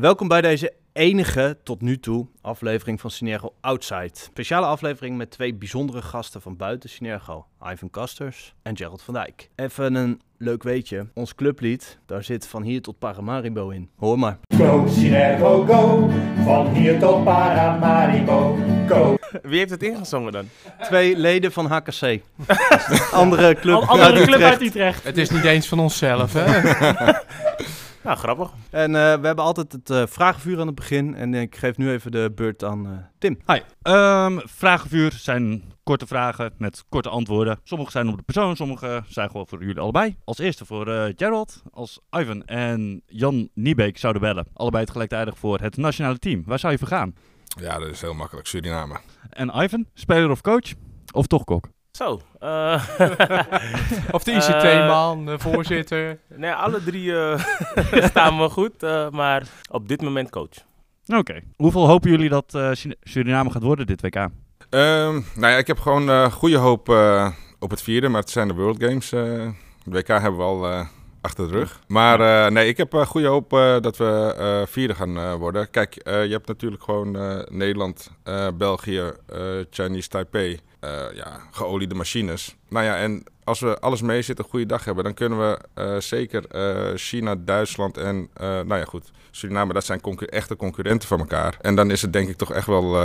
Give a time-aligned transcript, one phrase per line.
[0.00, 4.10] Welkom bij deze enige tot nu toe aflevering van Synergo Outside.
[4.12, 7.46] Speciale aflevering met twee bijzondere gasten van buiten Synergo.
[7.72, 9.50] Ivan Kasters en Gerald van Dijk.
[9.56, 11.06] Even een leuk weetje.
[11.14, 13.90] Ons clublied, daar zit van hier tot Paramaribo in.
[13.96, 14.38] Hoor maar.
[14.56, 16.10] Go, Synergo, go.
[16.44, 18.58] Van hier tot Paramaribo,
[18.88, 19.16] go.
[19.42, 20.48] Wie heeft het ingezongen dan?
[20.80, 22.20] Twee leden van HKC.
[23.12, 24.50] Andere club Al- andere uit club Utrecht.
[24.52, 25.04] uit Utrecht.
[25.04, 26.44] Het is niet eens van onszelf, hè?
[28.08, 28.50] Nou, grappig.
[28.70, 31.14] En eh, we hebben altijd het eh, vragenvuur aan het begin.
[31.14, 33.38] En ik geef nu even de beurt aan eh, Tim.
[33.46, 33.60] Hi.
[33.82, 37.60] Ehm vragenvuur zijn korte vragen met korte antwoorden.
[37.64, 40.16] Sommige zijn op de persoon, sommige zijn gewoon voor jullie allebei.
[40.24, 44.46] Als eerste voor eh, Gerald, als Ivan en Jan Niebeek zouden bellen.
[44.52, 46.42] Allebei het gelijktijdig voor het nationale team.
[46.46, 47.14] Waar zou je voor gaan?
[47.60, 48.46] Ja, dat is heel makkelijk.
[48.46, 49.00] Suriname.
[49.30, 50.72] En Ivan, speler of coach?
[51.12, 51.68] Of toch kok?
[51.98, 52.20] Zo.
[52.40, 52.84] eh,
[54.16, 56.18] Of de Eh, ICT-man, de voorzitter.
[56.36, 57.44] nee, alle drie eh,
[58.10, 60.56] staan we goed, eh, maar op dit moment coach.
[61.06, 61.40] Oké.
[61.56, 64.14] Hoeveel hopen jullie dat eh, Sur- Suriname gaat worden dit WK?
[64.16, 64.30] Ehm,
[65.34, 68.48] nou ja, ik heb gewoon eh, goede hoop eh, op het vierde, maar het zijn
[68.48, 69.12] de World Games.
[69.12, 69.20] eh
[69.84, 70.86] de WK hebben we al eh,
[71.20, 71.80] achter de rug.
[71.86, 75.34] Maar eh, nee, ik heb eh, goede hoop eh, dat we eh, vierde gaan eh,
[75.34, 75.70] worden.
[75.70, 80.60] Kijk, eh, je hebt natuurlijk gewoon eh, Nederland, eh, België, eh, Chinese Taipei.
[80.80, 82.56] Eh, ja, geoliede machines.
[82.68, 85.58] Nou ja, en als we alles mee zitten, een goede dag hebben, dan kunnen we
[85.74, 91.18] eh, zeker eh, China, Duitsland en, nou ja, goed, Suriname, dat zijn echte concurrenten van
[91.18, 91.56] elkaar.
[91.60, 92.96] En dan is het denk ik toch echt wel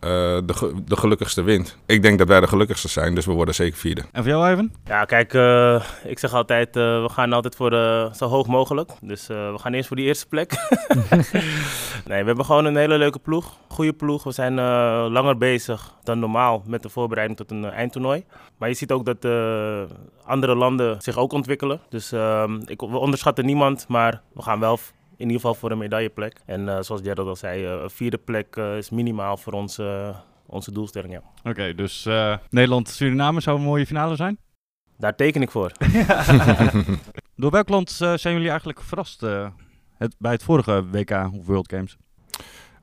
[0.00, 0.10] eh,
[0.44, 1.76] de, de gelukkigste wint.
[1.86, 4.02] Ik denk dat wij de gelukkigste zijn, dus we worden zeker vierde.
[4.12, 4.70] En voor jou, Ivan?
[4.84, 8.90] Ja, kijk, eh, ik zeg altijd, eh, we gaan altijd voor de, zo hoog mogelijk.
[9.00, 10.52] Dus eh, we gaan eerst voor die eerste plek.
[12.08, 13.56] nee, we hebben gewoon een hele leuke ploeg.
[13.68, 14.24] Goede ploeg.
[14.24, 18.24] We zijn eh, langer bezig dan normaal met de voorbereiding tot een eindtoernooi.
[18.58, 19.82] Maar je ziet ook dat eh,
[20.24, 21.80] andere landen zich ook ontwikkelen.
[21.88, 24.78] Dus ehm, ik, we onderschatten niemand, maar we gaan wel
[25.18, 26.40] in ieder geval voor een medailleplek.
[26.46, 29.78] En eh, zoals Gerald al zei, eh, een vierde plek eh, is minimaal voor ons,
[29.78, 30.16] eh,
[30.46, 31.12] onze doelstelling.
[31.12, 31.50] Ja.
[31.50, 34.38] Oké, dus eh, Nederland-Suriname zou een mooie finale zijn.
[34.98, 35.72] Daar teken ik voor.
[37.36, 39.48] Door welk land eh, zijn jullie eigenlijk verrast eh,
[39.96, 41.96] het, bij het vorige WK of World Games?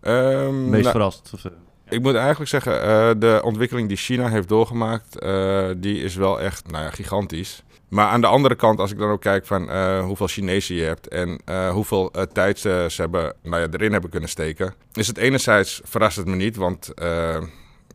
[0.01, 1.31] Ehm, Meest nou, verrast?
[1.33, 1.43] Of,
[1.89, 6.41] Ik moet eigenlijk zeggen, eh, de ontwikkeling die China heeft doorgemaakt, eh, die is wel
[6.41, 7.63] echt nou ja, gigantisch.
[7.95, 10.83] Maar aan de andere kant, als ik dan ook kijk van eh, hoeveel Chinezen je
[10.83, 14.73] hebt en eh, hoeveel eh, tijd ze, ze hebben, nou ja, erin hebben kunnen steken,
[14.93, 17.37] is het enerzijds verrast het me niet, want eh,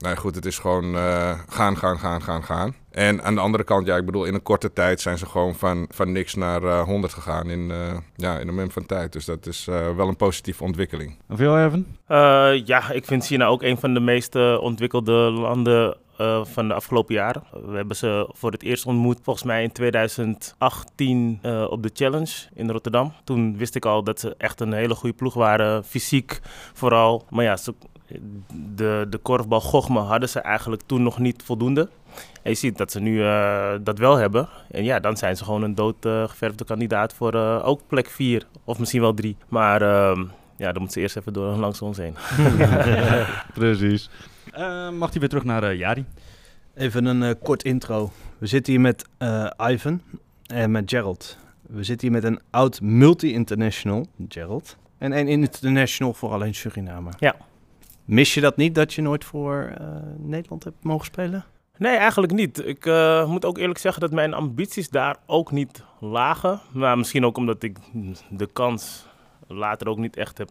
[0.00, 2.75] nou ja, goed, het is gewoon eh, gaan, gaan, gaan, gaan, gaan.
[2.91, 5.55] En aan de andere kant, ja, ik bedoel, in een korte tijd zijn ze gewoon
[5.55, 9.12] van, van niks naar eh 100 gegaan in, eh, ja, in een moment van tijd.
[9.12, 11.17] Dus dat is eh, wel een positieve ontwikkeling.
[11.28, 11.87] en voor jou, Evan?
[12.06, 16.75] Eh, ja, ik vind China ook een van de meest ontwikkelde landen eh, van de
[16.75, 17.42] afgelopen jaren.
[17.66, 22.32] We hebben ze voor het eerst ontmoet, volgens mij in 2018 eh, op de Challenge
[22.54, 23.12] in Rotterdam.
[23.25, 26.41] Toen wist ik al dat ze echt een hele goede ploeg waren, fysiek
[26.72, 27.25] vooral.
[27.31, 27.75] Maar ja, ze,
[28.75, 31.88] de, de korfbal Gochme hadden ze eigenlijk toen nog niet voldoende.
[32.42, 34.48] En je ziet dat ze nu eh, dat wel hebben.
[34.70, 38.78] En ja, dan zijn ze gewoon een doodgeverfde kandidaat voor eh, ook plek 4 of
[38.78, 39.37] misschien wel 3.
[39.48, 40.25] Maar ehm,
[40.56, 42.14] ja, dan moeten ze eerst even door langs ons heen.
[43.54, 44.10] Precies.
[44.53, 46.05] Eh, mag hij weer terug naar eh, Jari?
[46.75, 48.11] Even een eh, kort intro.
[48.38, 50.03] We zitten hier met eh, Ivan
[50.47, 51.38] en met Gerald.
[51.62, 54.77] We zitten hier met een oud multi-international, Gerald.
[54.99, 57.11] En een international voor alleen Suriname.
[57.19, 57.37] Ja.
[58.05, 61.44] Mis je dat niet, dat je nooit voor eh, Nederland hebt mogen spelen?
[61.77, 62.67] Nee, eigenlijk niet.
[62.67, 66.61] Ik eh, moet ook eerlijk zeggen dat mijn ambities daar ook niet lagen.
[66.72, 67.78] Maar misschien ook omdat ik
[68.31, 69.06] de kans
[69.47, 70.50] later ook niet echt heb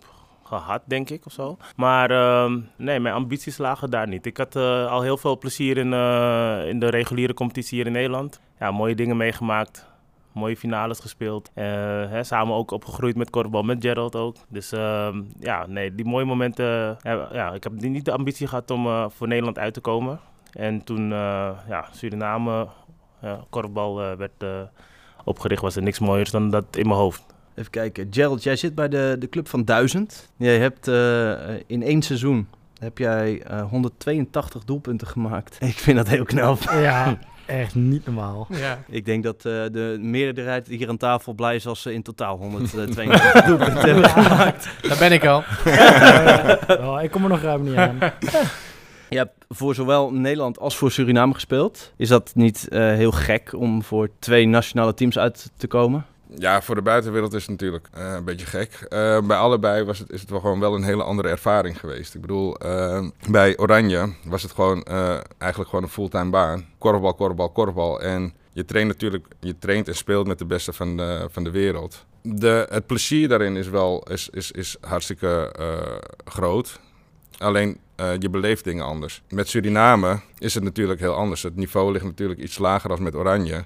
[0.50, 1.58] gehad, denk ik, of zo.
[1.76, 4.26] Maar ehm, nee, mijn ambities lagen daar niet.
[4.26, 7.92] Ik had eh, al heel veel plezier in, eh, in de reguliere competitie hier in
[7.92, 8.42] Nederland.
[8.60, 9.88] Ja, mooie dingen meegemaakt.
[10.32, 11.52] Mooie finales gespeeld.
[11.54, 11.66] Eh,
[12.10, 14.36] hè, samen ook opgegroeid met korfbal, met Gerald ook.
[14.48, 16.98] Dus ehm, ja, nee, die mooie momenten.
[17.32, 20.20] ja, ik heb niet de ambitie gehad om voor Nederland uit te komen.
[20.52, 21.10] En toen
[21.68, 22.68] ja, Suriname,
[23.50, 24.46] korfbal werd
[25.24, 27.26] opgericht, was er niks mooiers dan dat in mijn hoofd.
[27.60, 28.08] Even kijken.
[28.12, 30.30] Gerald, jij zit bij de, de club van 1000.
[30.38, 32.48] Jij hebt eh, eh, in één seizoen
[32.80, 35.58] heb jij eh, 182 doelpunten gemaakt.
[35.76, 36.62] Ik vind dat heel knap.
[36.62, 38.48] Ja, echt niet normaal.
[38.50, 38.80] Ja.
[38.90, 42.38] Ik denk dat eh, de meerderheid hier aan tafel blij is als ze in totaal
[42.38, 44.70] 182 doelpunten hebben gemaakt.
[44.82, 45.44] Daar ben ik al.
[46.68, 47.98] Oh, ik kom er nog ruim niet aan.
[49.10, 51.94] Je hebt voor zowel Nederland als voor Suriname gespeeld.
[51.98, 56.06] Is dat niet eh, heel gek om voor twee nationale teams uit te komen?
[56.36, 58.72] Ja, voor de buitenwereld is het natuurlijk eh, een beetje gek.
[58.90, 62.16] Eh, bij allebei was het, is het wel gewoon wel een hele andere ervaring geweest.
[62.16, 64.84] Ik bedoel, eh, bij Oranje was het gewoon
[65.38, 66.66] eigenlijk gewoon een fulltime baan.
[66.78, 68.02] Korfbal, korfbal, korfbal.
[68.02, 71.52] En je traint natuurlijk, je traint en speelt met de beste van de, van de
[71.52, 72.06] wereld.
[72.22, 75.54] de, het plezier daarin is wel is, is, is hartstikke
[76.26, 76.80] groot.
[77.38, 77.80] Alleen
[78.20, 79.22] je beleeft dingen anders.
[79.30, 81.44] Met Suriname is het natuurlijk heel anders.
[81.44, 83.64] Het niveau ligt natuurlijk iets lager dan met Oranje.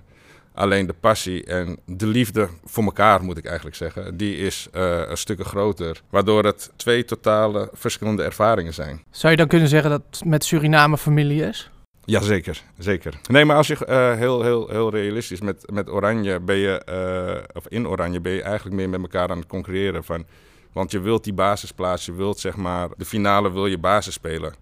[0.54, 5.02] Alleen de passie en de liefde voor elkaar, moet ik eigenlijk zeggen, die is eh,
[5.08, 6.02] een stuk groter.
[6.10, 9.04] Waardoor het twee totale verschillende ervaringen zijn.
[9.10, 11.72] Zou je dan kunnen zeggen dat het met Suriname familie is?
[12.06, 13.20] Jazeker, zeker.
[13.30, 17.56] Nee, maar als je eh, heel, heel, heel realistisch met, met Oranje ben je, eh,
[17.56, 20.04] of in Oranje ben je eigenlijk meer met elkaar aan het concurreren.
[20.04, 20.26] Van,
[20.74, 24.54] want je wilt die basisplaats, je wilt zeg maar, de finale wil je basis spelen.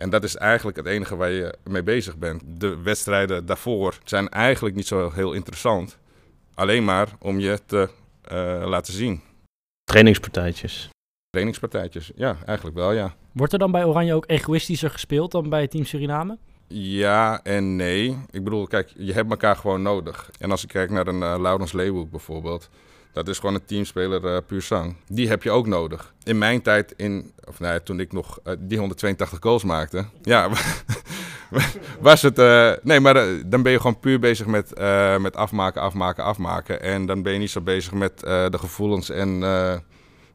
[0.00, 2.42] En dat is eigenlijk het enige waar je mee bezig bent.
[2.46, 5.98] De wedstrijden daarvoor zijn eigenlijk niet zo heel interessant.
[6.54, 7.88] Alleen maar om je te
[8.22, 9.20] eh, laten zien.
[9.84, 10.88] Trainingspartijtjes.
[11.30, 13.14] Trainingspartijtjes, ja, eigenlijk wel, ja.
[13.32, 16.38] Wordt er dan bij Oranje ook egoïstischer gespeeld dan bij Team Suriname?
[16.68, 18.18] Ja en nee.
[18.30, 20.30] Ik bedoel, kijk, je hebt elkaar gewoon nodig.
[20.38, 22.70] En als ik kijk naar een uh, Laurens Leeuwenhoek bijvoorbeeld...
[23.12, 24.96] Dat is gewoon een teamspeler uh, puur zang.
[25.06, 26.14] Die heb je ook nodig.
[26.22, 30.48] In mijn tijd, in, of nee, toen ik nog uh, die 182 goals maakte, ja,
[32.00, 32.38] was het.
[32.38, 33.14] Uh, nee, maar
[33.46, 34.72] dan ben je gewoon puur bezig met,
[35.18, 36.82] met afmaken, afmaken, afmaken.
[36.82, 39.42] En dan ben je niet zo bezig met de gevoelens en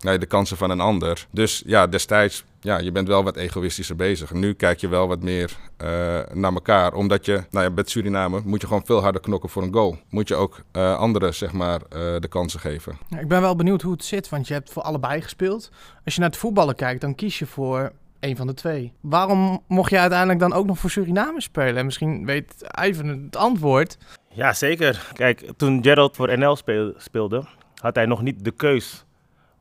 [0.06, 1.28] nee, de kansen van een ander.
[1.32, 4.34] Dus ja, destijds, ja, je bent wel wat egoïstischer bezig.
[4.34, 5.52] Nu kijk je wel wat meer
[5.84, 5.88] uh,
[6.34, 6.94] naar elkaar.
[6.94, 9.98] Omdat je, nou ja, met Suriname moet je gewoon veel harder knokken voor een goal.
[10.10, 12.98] Moet je ook uh, anderen, zeg maar, uh, de kansen geven.
[13.10, 15.72] Ja, ik ben wel benieuwd hoe het zit, want je hebt voor allebei gespeeld.
[16.06, 18.94] Als je naar het voetballen kijkt, dan kies je voor een van de twee.
[19.02, 21.78] Waarom mocht je uiteindelijk dan ook nog voor Suriname spelen?
[21.78, 23.98] En misschien weet Ivan het antwoord.
[24.30, 25.12] Ja, zeker.
[25.14, 26.58] Kijk, toen Gerald voor NL
[26.98, 27.46] speelde,
[27.82, 29.05] had hij nog niet de keus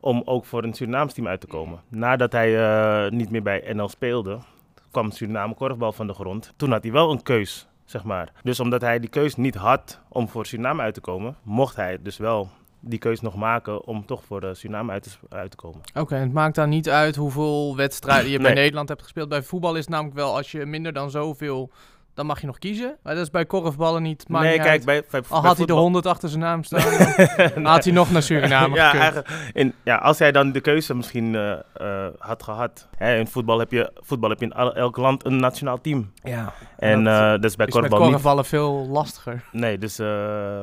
[0.05, 1.81] om ook voor een Surinaams team uit te komen.
[1.89, 2.51] Nadat hij
[3.05, 4.39] uh, niet meer bij NL speelde,
[4.91, 6.53] kwam Suriname korfbal van de grond.
[6.57, 8.33] Toen had hij wel een keus, zeg maar.
[8.43, 11.99] Dus omdat hij die keus niet had om voor Suriname uit te komen, mocht hij
[12.03, 12.49] dus wel
[12.81, 15.81] die keus nog maken om toch voor de Suriname uit te, uit te komen.
[15.81, 18.47] Oké, okay, het maakt dan niet uit hoeveel wedstrijden je nee.
[18.47, 19.29] bij Nederland hebt gespeeld.
[19.29, 21.71] Bij voetbal is het namelijk wel als je minder dan zoveel
[22.15, 22.97] dan mag je nog kiezen.
[23.03, 24.29] Maar dat is bij korfballen niet.
[24.29, 27.15] Nee, niet kijk, bij, bij, Al had hij de 100 achter zijn naam staan,
[27.55, 29.23] dan had hij nog naar Suriname ja,
[29.53, 32.89] in, ja, als hij dan de keuze misschien uh, uh, had gehad.
[32.97, 36.13] Hè, in voetbal heb je, voetbal heb je in elk land een nationaal team.
[36.23, 36.53] Ja.
[36.79, 39.45] En dat, uh, dat is bij is korfbal met korfballen veel lastiger.
[39.53, 40.01] Nee, dus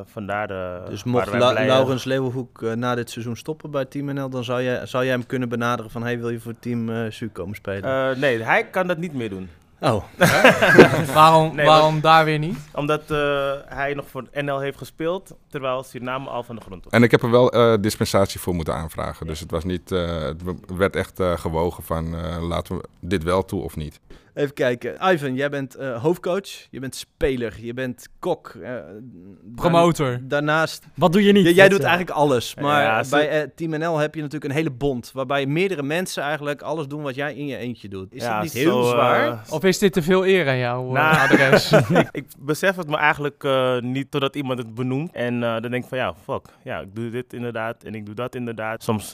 [0.06, 0.48] vandaar.
[0.89, 4.86] dus mocht La Laurens Leeuwenhoek na dit seizoen stoppen bij Team NL, dan zou jij,
[4.86, 8.19] zou jij hem kunnen benaderen van: hey, wil je voor Team Su komen spelen?
[8.19, 9.50] nee, hij kan dat niet meer doen.
[9.83, 10.03] Oh.
[11.13, 12.57] waarom nee, waarom maar, daar weer niet?
[12.73, 16.93] Omdat uh, hij nog voor NL heeft gespeeld, terwijl Suriname al van de grond was.
[16.93, 19.27] En ik heb er wel uh, dispensatie voor moeten aanvragen.
[19.27, 20.41] Dus het was niet, uh, het
[20.75, 23.99] werd echt gewogen van laten we dit wel toe of niet.
[24.33, 25.11] Even kijken.
[25.13, 28.53] Ivan, jij bent uh, hoofdcoach, je bent speler, je bent kok.
[28.61, 28.75] Uh,
[29.55, 30.19] Promotor.
[30.21, 30.85] Daarnaast...
[30.95, 31.55] Wat doe je niet?
[31.55, 32.55] jij doet eigenlijk alles.
[32.55, 35.11] Maar ja, bij uh, Team NL heb je natuurlijk een hele bond...
[35.13, 38.13] waarbij meerdere mensen eigenlijk alles doen wat jij in je eentje doet.
[38.13, 39.41] Is ja, dat niet heel zo, zwaar?
[39.49, 41.71] of is dit te veel eer aan jouw nou, adres?
[42.01, 43.47] ik, ik, besef het me eigenlijk
[43.81, 45.11] niet totdat iemand het benoemt.
[45.13, 46.45] En dan denk ik van ja, fuck.
[46.63, 48.83] Ja, ik doe dit inderdaad en ik doe dat inderdaad.
[48.83, 49.13] Soms,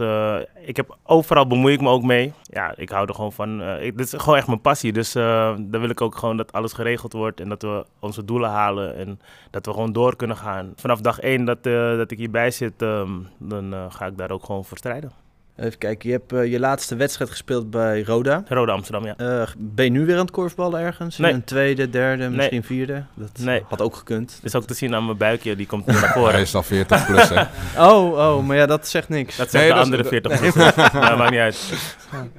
[0.65, 2.33] ik heb overal bemoei ik me ook mee.
[2.43, 3.61] Ja, ik hou er gewoon van...
[3.61, 5.15] Ik, dit is gewoon echt mijn passie, dus...
[5.17, 8.49] Uh, dan wil ik ook gewoon dat alles geregeld wordt en dat we onze doelen
[8.49, 9.19] halen en
[9.51, 10.73] dat we gewoon door kunnen gaan.
[10.75, 14.31] Vanaf dag één dat, uh, dat ik hierbij zit, um, dan uh, ga ik daar
[14.31, 15.26] ook gewoon voor strijden.
[15.57, 18.43] Even kijken, je hebt uh, je laatste wedstrijd gespeeld bij Roda.
[18.47, 19.15] Roda Amsterdam, ja.
[19.17, 21.17] Uh, ben je nu weer aan het korfballen ergens?
[21.17, 21.29] Nee.
[21.29, 22.65] In een tweede, derde, misschien nee.
[22.65, 23.03] vierde?
[23.13, 23.63] Dat nee.
[23.67, 24.33] had ook gekund.
[24.35, 26.31] Het is ook te zien aan mijn buikje, die komt naar voren.
[26.31, 27.41] Hij is al 40 plus, hè?
[27.89, 29.35] oh, oh, maar ja, dat zegt niks.
[29.35, 30.53] Dat zegt nee, de andere 40 plus.
[30.93, 31.73] nou, maakt niet uit.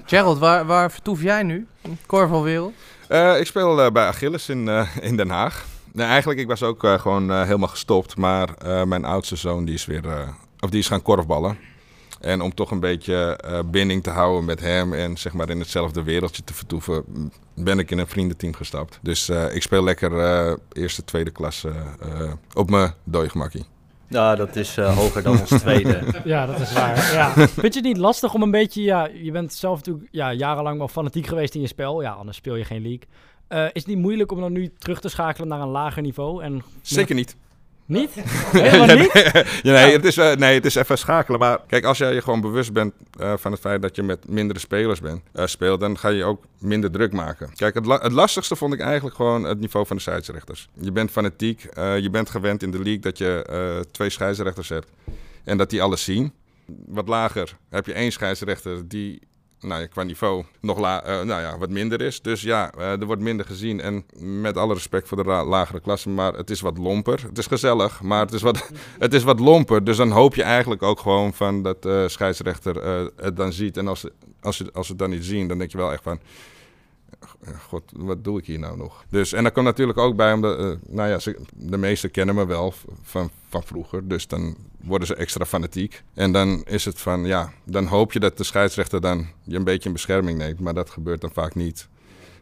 [0.04, 1.66] Gerald, waar, waar vertoef jij nu?
[2.06, 2.72] Korfbalwereld?
[3.08, 5.66] Uh, ik speel uh, bij Achilles in, uh, in Den Haag.
[5.92, 8.16] Nee, eigenlijk, ik was ook gewoon helemaal gestopt.
[8.16, 8.48] Maar
[8.86, 10.04] mijn oudste zoon die is weer
[10.60, 11.58] of die is gaan korfballen.
[12.20, 13.38] En om toch een beetje
[13.70, 17.04] binding te houden met hem en zeg maar in hetzelfde wereldje te vertoeven,
[17.54, 18.98] ben ik in een vriendenteam gestapt.
[19.02, 21.72] Dus ik speel lekker eerste, tweede klasse
[22.54, 23.66] op mijn dooigemakkie.
[24.08, 26.00] Ja, dat is uh, hoger dan ons tweede.
[26.24, 27.12] ja, dat is waar.
[27.12, 27.30] Ja.
[27.62, 30.78] Vind je het niet lastig om een beetje, ja, je bent zelf natuurlijk ja, jarenlang
[30.78, 32.02] wel fanatiek geweest in je spel.
[32.02, 33.08] Ja, anders speel je geen league.
[33.48, 36.42] Uh, is het niet moeilijk om dan nu terug te schakelen naar een lager niveau?
[36.42, 37.36] En Zeker niet.
[37.88, 38.10] Niet?
[38.52, 39.12] Helemaal niet?
[39.62, 41.40] ja, nee, het is, uh, nee, het is even schakelen.
[41.40, 44.28] Maar kijk, als jij je gewoon bewust bent uh, van het feit dat je met
[44.28, 47.50] mindere spelers bent, uh, speelt, dan ga je ook minder druk maken.
[47.54, 50.68] Kijk, het, la het lastigste vond ik eigenlijk gewoon het niveau van de scheidsrechters.
[50.80, 54.88] Je bent fanatiek, je bent gewend in de league dat je twee scheidsrechters hebt
[55.44, 56.32] en dat die alles zien.
[56.86, 59.20] Wat lager heb je één scheidsrechter die
[59.60, 62.20] nou qua niveau nog la, eh, nou ja, wat minder is.
[62.20, 63.80] Dus ja, eh, er wordt minder gezien.
[63.80, 67.22] En met alle respect voor de lagere klassen, maar het is wat lomper.
[67.22, 69.84] Het is gezellig, maar het is wat, het is wat lomper.
[69.84, 72.84] Dus dan hoop je eigenlijk ook gewoon van dat de scheidsrechter
[73.16, 73.76] het dan ziet.
[73.76, 74.04] En als,
[74.40, 76.20] als, als ze het dan niet zien, dan denk je wel echt van...
[77.68, 79.04] God, wat doe ik hier nou nog?
[79.10, 82.34] Dus, en dat komt natuurlijk ook bij, omdat, eh, nou ja, ze, de meesten kennen
[82.34, 84.08] me wel van, van vroeger.
[84.08, 86.02] Dus dan worden ze extra fanatiek.
[86.14, 89.64] En dan is het van, ja, dan hoop je dat de scheidsrechter dan je een
[89.64, 90.60] beetje in bescherming neemt.
[90.60, 91.88] Maar dat gebeurt dan vaak niet.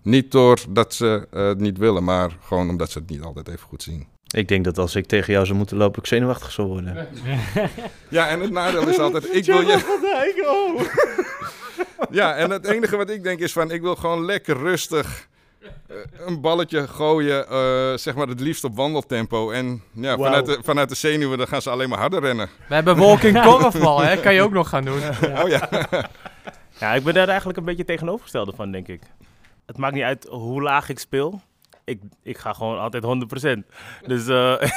[0.02, 3.66] Niet doordat ze eh, het niet willen, maar gewoon omdat ze het niet altijd even
[3.68, 4.06] goed zien.
[4.34, 7.08] Ik denk dat als ik tegen jou zou moeten lopen, ik zenuwachtig zou worden.
[8.10, 11.34] Ja, en het nadeel is altijd, ik wil je...
[12.10, 15.28] Ja, en het enige wat ik denk is van, ik wil gewoon lekker rustig
[15.60, 19.50] eh, een balletje gooien, eh, zeg maar het liefst op wandeltempo.
[19.50, 22.48] En ja, vanuit de, vanuit de zenuwen dan gaan ze alleen maar harder rennen.
[22.68, 24.16] We hebben walking korfbal, hè?
[24.16, 25.00] Kan je ook nog gaan doen.
[25.42, 25.68] Oh ja.
[26.78, 29.00] Ja, ik ben daar eigenlijk een beetje tegenovergestelde van, denk ik.
[29.66, 31.40] Het maakt niet uit hoe laag ik speel.
[31.86, 33.06] Ik, ik ga gewoon altijd 100%.
[34.06, 34.70] Dus, eh,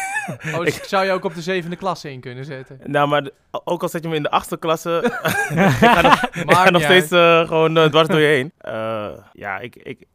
[0.55, 2.79] Oh, dus zou je ook op de zevende klasse in kunnen zetten?
[2.83, 3.29] nou, maar
[3.63, 5.01] ook al zet je me in de achtste klasse,
[5.53, 8.51] ik ga nog, ik ga nog steeds eh, gewoon eh, dwars door je heen.
[9.33, 10.05] Ja, ik, ik,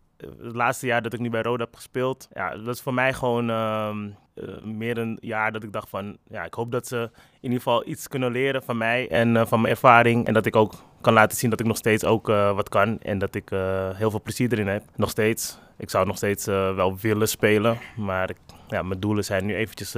[0.42, 3.12] het laatste jaar dat ik nu bij Roda heb gespeeld, ja, dat is voor mij
[3.12, 7.10] gewoon ehm, eh, meer een jaar dat ik dacht van, ja, ik hoop dat ze
[7.40, 10.26] in ieder geval iets kunnen leren van mij en eh, van mijn ervaring.
[10.26, 12.98] En dat ik ook kan laten zien dat ik nog steeds ook eh, wat kan
[13.00, 13.48] en dat ik
[13.94, 14.82] heel veel plezier erin heb.
[14.96, 15.58] Nog steeds.
[15.76, 18.36] Ik zou nog steeds wel willen spelen, maar ik,
[18.68, 19.96] ja, mijn doelen zijn nu eventjes...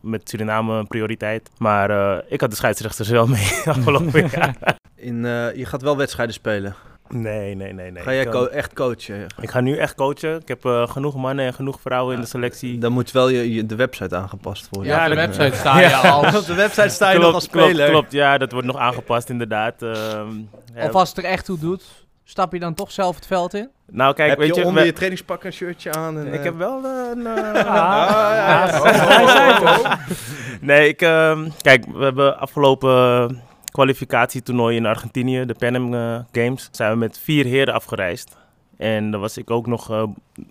[0.00, 1.50] met Suriname een prioriteit.
[1.58, 4.76] Maar ik had de scheidsrechters wel mee afgelopen jaar.
[4.94, 5.22] In,
[5.54, 6.74] je gaat wel wedstrijden spelen.
[7.08, 7.90] Nee, nee, nee.
[7.90, 8.02] nee.
[8.02, 9.26] Ga jij ik, co- kan- echt coachen?
[9.40, 10.36] ik ga nu echt coachen.
[10.40, 12.78] Ik heb eh, genoeg mannen en genoeg vrouwen in de selectie.
[12.78, 14.92] Dan moet wel je, je- de website aangepast worden.
[14.92, 16.36] Ja, op de website sta je als...
[16.36, 17.90] Op de website sta je nog als klopt, speler.
[17.90, 19.82] klopt, ja, dat wordt nog aangepast inderdaad.
[19.82, 20.28] Ehm,
[20.74, 20.84] ja.
[20.86, 21.84] Of als het er echt toe doet,
[22.24, 23.68] stap je dan toch zelf het veld in?
[23.90, 26.18] nou, kijk, heb weet je je, onder we- je trainingspak een shirtje aan?
[26.18, 27.26] En, ik eh, heb wel een.
[27.26, 28.66] eh, Ah, ja.
[28.66, 29.92] Ja, Oh, hij zei het oh, oh.
[30.60, 36.68] Nee, ik, ehm, kijk, we hebben afgelopen kwalificatietoernooi in Argentinië, de Pan Am eh, Games,
[36.72, 38.36] zijn we met vier heren afgereisd.
[38.76, 40.02] En dan was ik ook nog eh,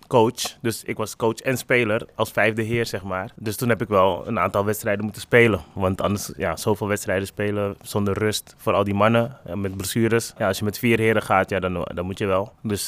[0.06, 0.56] coach.
[0.60, 3.30] Dus ik was coach en speler als vijfde heer, zeg maar.
[3.36, 5.60] Dus toen heb ik wel een aantal wedstrijden moeten spelen.
[5.72, 10.34] Want anders, ja, zoveel wedstrijden spelen zonder rust voor al die mannen eh, met blessures.
[10.38, 12.52] Ja, als je met vier heren gaat, ja, dan, dan moet je wel.
[12.62, 12.86] Dus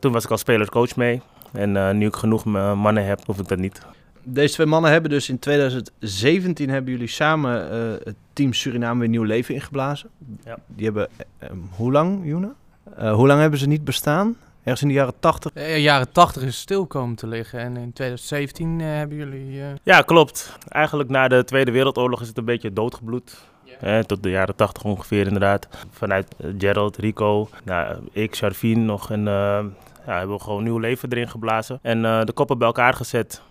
[0.00, 1.20] toen was ik als speler coach mee.
[1.52, 3.80] En nu ik genoeg mannen heb, hoef ik dat niet.
[4.22, 9.08] Deze twee mannen hebben dus in 2017 hebben jullie samen eh, het team Suriname weer
[9.08, 10.08] nieuw leven ingeblazen.
[10.44, 10.56] Ja.
[10.66, 12.52] Die hebben, eh, eh, hoe lang, Joena?
[12.96, 14.36] Eh, hoe lang hebben ze niet bestaan?
[14.62, 15.52] Ergens in de jaren 80.
[15.54, 19.60] Eh, jaren 80 is stil komen te liggen en in 2017 eh, hebben jullie...
[19.60, 20.56] eh, Ja, klopt.
[20.68, 23.48] Eigenlijk na de Tweede Wereldoorlog is het een beetje doodgebloed.
[23.80, 25.68] Eh, tot de jaren 80 ongeveer inderdaad.
[25.90, 29.10] Vanuit Gerald, Rico, nou, ik, Charvin nog.
[29.10, 29.64] En eh,
[30.06, 31.78] ja, hebben we gewoon nieuw leven erin geblazen.
[31.82, 33.42] En eh, de koppen bij elkaar gezet.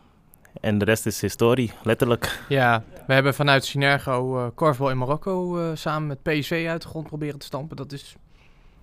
[0.60, 2.40] En de rest is historie, letterlijk.
[2.50, 6.88] Ja, we hebben vanuit Synergo eh korfbal in Marokko eh, samen met PSV uit de
[6.88, 7.78] grond proberen te stampen.
[7.78, 8.16] Dat is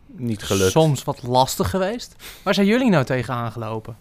[0.07, 0.71] Niet gelukt.
[0.71, 2.17] soms wat lastig geweest.
[2.43, 3.97] Waar zijn jullie nou tegen aangelopen?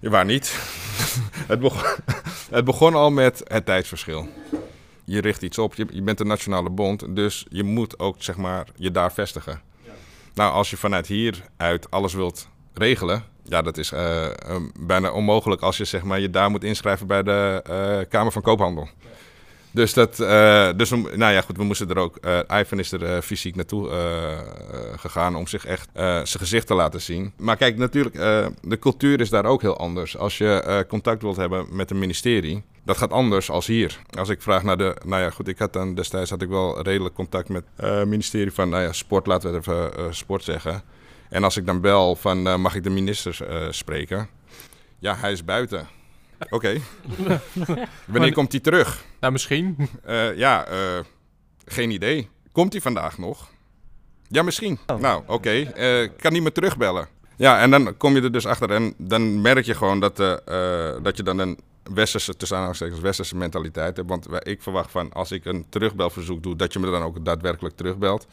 [0.00, 0.50] Je waar niet.
[1.52, 1.90] het, begon,
[2.56, 4.28] het begon al met het tijdsverschil.
[5.04, 8.36] Je richt iets op, je, je bent een nationale bond, dus je moet ook zeg
[8.36, 9.60] maar, je daar vestigen.
[10.34, 14.32] Nou, als je vanuit hier uit alles wilt regelen, ja, dat is eh, eh,
[14.80, 18.42] bijna onmogelijk als je zeg maar, je daar moet inschrijven bij de eh, Kamer van
[18.42, 18.88] Koophandel.
[19.74, 20.16] Dus, dat,
[20.76, 22.16] dus we, nou ja, goed, we moesten er ook.
[22.16, 23.90] eh Ivan is er fysiek naartoe
[24.96, 27.32] gegaan om zich echt zijn gezicht te laten zien.
[27.36, 28.14] Maar kijk, natuurlijk,
[28.62, 30.16] de cultuur is daar ook heel anders.
[30.16, 33.98] Als je contact wilt hebben met een ministerie, dat gaat anders als hier.
[34.18, 34.96] Als ik vraag naar de.
[35.04, 38.52] Nou ja, goed, ik had dan destijds had ik wel redelijk contact met het ministerie
[38.52, 40.82] van nou ja, sport, laten we het even sport zeggen.
[41.32, 44.28] En als ik dan bel van eh, mag ik de minister eh, spreken?
[44.98, 45.88] Ja, hij is buiten.
[46.50, 46.80] Oké.
[48.06, 49.04] Wanneer komt hij terug?
[49.20, 49.88] Nou, misschien.
[50.04, 50.98] Eh, ja, eh,
[51.64, 52.28] geen idee.
[52.52, 53.50] Komt hij vandaag nog?
[54.28, 54.78] Ja, misschien.
[54.86, 54.98] Oh.
[54.98, 55.50] Nou, oké.
[55.50, 57.08] Eh, kan niet meer terugbellen.
[57.36, 58.70] Ja, en dan kom je er dus achter.
[58.70, 60.16] En dan merk je gewoon dat,
[61.02, 61.58] dat je dan een
[61.94, 64.08] westerse, tussen aanhalingstekens, westerse mentaliteit hebt.
[64.08, 67.76] Want ik verwacht van, als ik een terugbelverzoek doe, dat je me dan ook daadwerkelijk
[67.76, 68.26] terugbelt.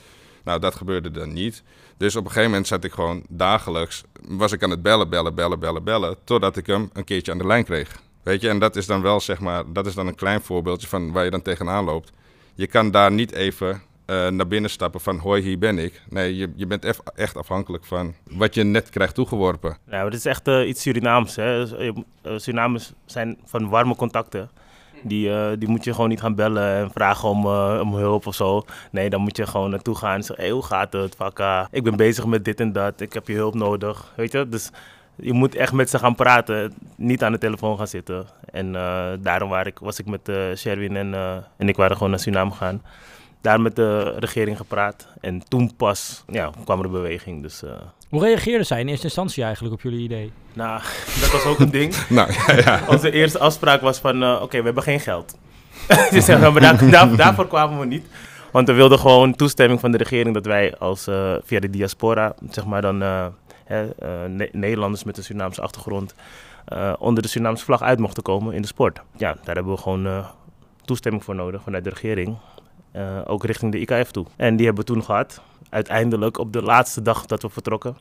[0.49, 1.63] Nou, dat gebeurde dan niet.
[1.97, 5.35] Dus op een gegeven moment zat ik gewoon dagelijks, was ik aan het bellen, bellen,
[5.35, 8.01] bellen, bellen, bellen, totdat ik hem een keertje aan de lijn kreeg.
[8.23, 10.87] Weet je, en dat is dan wel, zeg maar, dat is dan een klein voorbeeldje
[10.87, 12.11] van waar je dan tegenaan loopt.
[12.55, 16.01] Je kan daar niet even eh, naar binnen stappen van, hoi, hier ben ik.
[16.09, 19.77] Nee, je, je bent echt afhankelijk van wat je net krijgt toegeworpen.
[19.85, 21.35] Nou, het is echt eh, iets Surinaams.
[21.35, 21.65] Hè.
[21.65, 21.73] Dus,
[22.21, 24.49] eh, Surinamers zijn van warme contacten.
[25.01, 28.27] Die, eh, die moet je gewoon niet gaan bellen en vragen om, eh, om hulp
[28.27, 28.63] of zo.
[28.91, 31.15] Nee, dan moet je gewoon naartoe gaan en zeggen: hoe gaat het?
[31.15, 33.01] Vakka, ik ben bezig met dit en dat.
[33.01, 34.13] Ik heb je hulp nodig.
[34.15, 34.49] Weet je?
[34.49, 34.71] Dus
[35.15, 36.73] je moet echt met ze gaan praten.
[36.95, 38.25] Niet aan de telefoon gaan zitten.
[38.51, 41.13] En eh, daarom waar ik, was ik met Sherwin en,
[41.57, 42.81] en ik waren gewoon naar Suriname gegaan.
[43.41, 45.07] Daar met de regering gepraat.
[45.21, 47.41] En toen pas ja, kwam er een beweging.
[47.41, 47.71] Dus eh,
[48.09, 50.31] Hoe reageerden zij in eerste instantie eigenlijk op jullie idee?
[50.53, 50.81] nou,
[51.21, 51.95] dat was ook een ding.
[52.09, 52.81] Nou, ja, ja.
[52.87, 55.37] Onze eerste afspraak was van, eh, oké, we hebben geen geld.
[55.87, 58.05] Ze zeggen, maar daar, daar- daarvoor kwamen we niet.
[58.51, 62.33] Want we wilden gewoon toestemming van de regering dat wij als, eh, via de diaspora,
[62.49, 63.25] zeg maar dan eh,
[63.65, 66.13] hè, eh, Ne- Nederlanders met een Surinaamse achtergrond,
[66.65, 68.99] eh, onder de Surinaamse vlag uit mochten komen in de sport.
[69.17, 70.27] Ja, daar hebben we gewoon eh,
[70.85, 72.37] toestemming voor nodig vanuit de regering.
[72.91, 74.25] Eh, ook richting de IKF toe.
[74.35, 75.41] En die hebben we toen gehad.
[75.69, 77.97] Uiteindelijk op de laatste dag dat we vertrokken.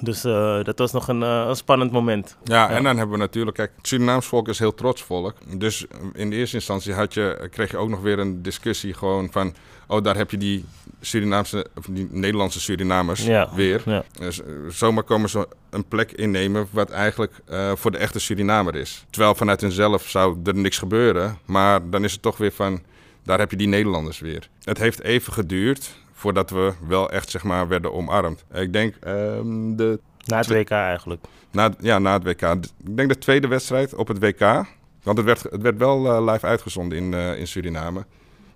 [0.00, 2.36] Dus eh, dat was nog een, eh, een spannend moment.
[2.44, 2.76] Ja, Ja.
[2.76, 5.34] en dan hebben we natuurlijk, kijk, het Surinaams volk is heel trots volk.
[5.56, 9.28] Dus in de eerste instantie had je, kreeg je ook nog weer een discussie gewoon
[9.32, 9.54] van,
[9.86, 10.64] oh daar heb je die
[11.00, 13.48] Surinaamse, of die Nederlandse Surinamers Ja.
[13.54, 13.82] weer.
[13.86, 14.04] Ja.
[14.18, 17.32] Dus, zomaar komen ze een plek innemen wat eigenlijk
[17.74, 19.04] voor de echte Surinamer is.
[19.10, 22.82] Terwijl vanuit hunzelf zou er niks gebeuren, maar dan is het toch weer van,
[23.22, 24.48] daar heb je die Nederlanders weer.
[24.62, 28.44] Het heeft even geduurd voordat we wel echt, zeg maar, werden omarmd.
[28.52, 31.24] Ik denk, ehm, de Na het WK eigenlijk.
[31.50, 32.42] na, ja, na het WK.
[32.84, 34.64] Ik denk de tweede wedstrijd op het WK.
[35.02, 38.04] Want het werd, het werd wel eh, live uitgezonden in, eh, in Suriname.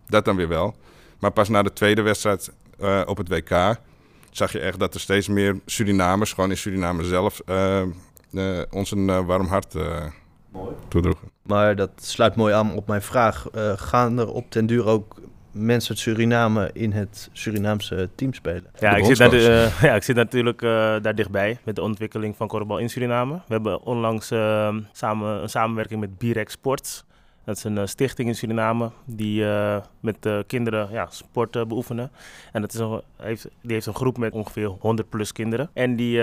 [0.06, 0.74] Dat dan weer wel.
[1.18, 3.76] Maar pas na de tweede wedstrijd eh, op het WK
[4.30, 7.40] zag je echt dat er steeds meer Surinamers, gewoon in Suriname zelf,
[8.70, 9.74] ons een warm hart
[10.88, 11.30] toedroegen.
[11.42, 13.48] Maar dat sluit mooi aan op mijn vraag.
[13.52, 15.16] Eh, gaan er op den duur ook
[15.56, 18.66] mensen uit Suriname in het Surinaamse team spelen?
[18.78, 20.68] Ja, De ik zit, eh, ja, ik zit natuurlijk eh,
[21.02, 23.34] daar dichtbij met de ontwikkeling van korfbal in Suriname.
[23.34, 27.04] We hebben onlangs eh, samen, een samenwerking met Birek Sports.
[27.46, 32.10] Dat is een eh, stichting in Suriname die eh, met eh, kinderen ja, sport beoefenen.
[32.52, 35.70] En dat is een, heeft, die heeft een groep met ongeveer 100 plus kinderen.
[35.72, 36.20] En die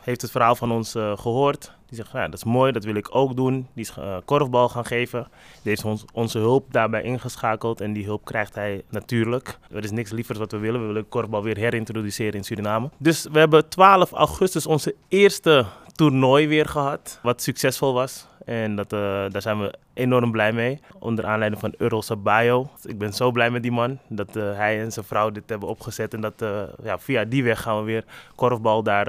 [0.00, 1.72] heeft het verhaal van ons eh, gehoord.
[1.86, 3.66] Die zegt, ja, dat is mooi, dat wil ik ook doen.
[3.74, 3.94] Die is
[4.24, 5.28] korfbal gaan geven.
[5.62, 7.80] Die heeft onze hulp daarbij ingeschakeld.
[7.80, 9.58] En die hulp krijgt hij natuurlijk.
[9.70, 10.80] Er is niks lievers wat we willen.
[10.80, 12.90] We willen korfbal weer herintroduceren in Suriname.
[12.98, 17.18] Dus we hebben 12 augustus onze eerste toernooi weer gehad.
[17.22, 18.26] Wat succesvol was.
[18.44, 18.98] En dat, eh,
[19.30, 20.80] daar zijn we enorm blij mee.
[20.98, 22.68] Onder aanleiding van Earl Sabayo.
[22.82, 23.98] Ik ben zo blij met die man.
[24.08, 26.14] Dat eh, hij en zijn vrouw dit hebben opgezet.
[26.14, 28.04] En dat eh, ja, via die weg gaan we weer
[28.34, 29.06] korfbal daar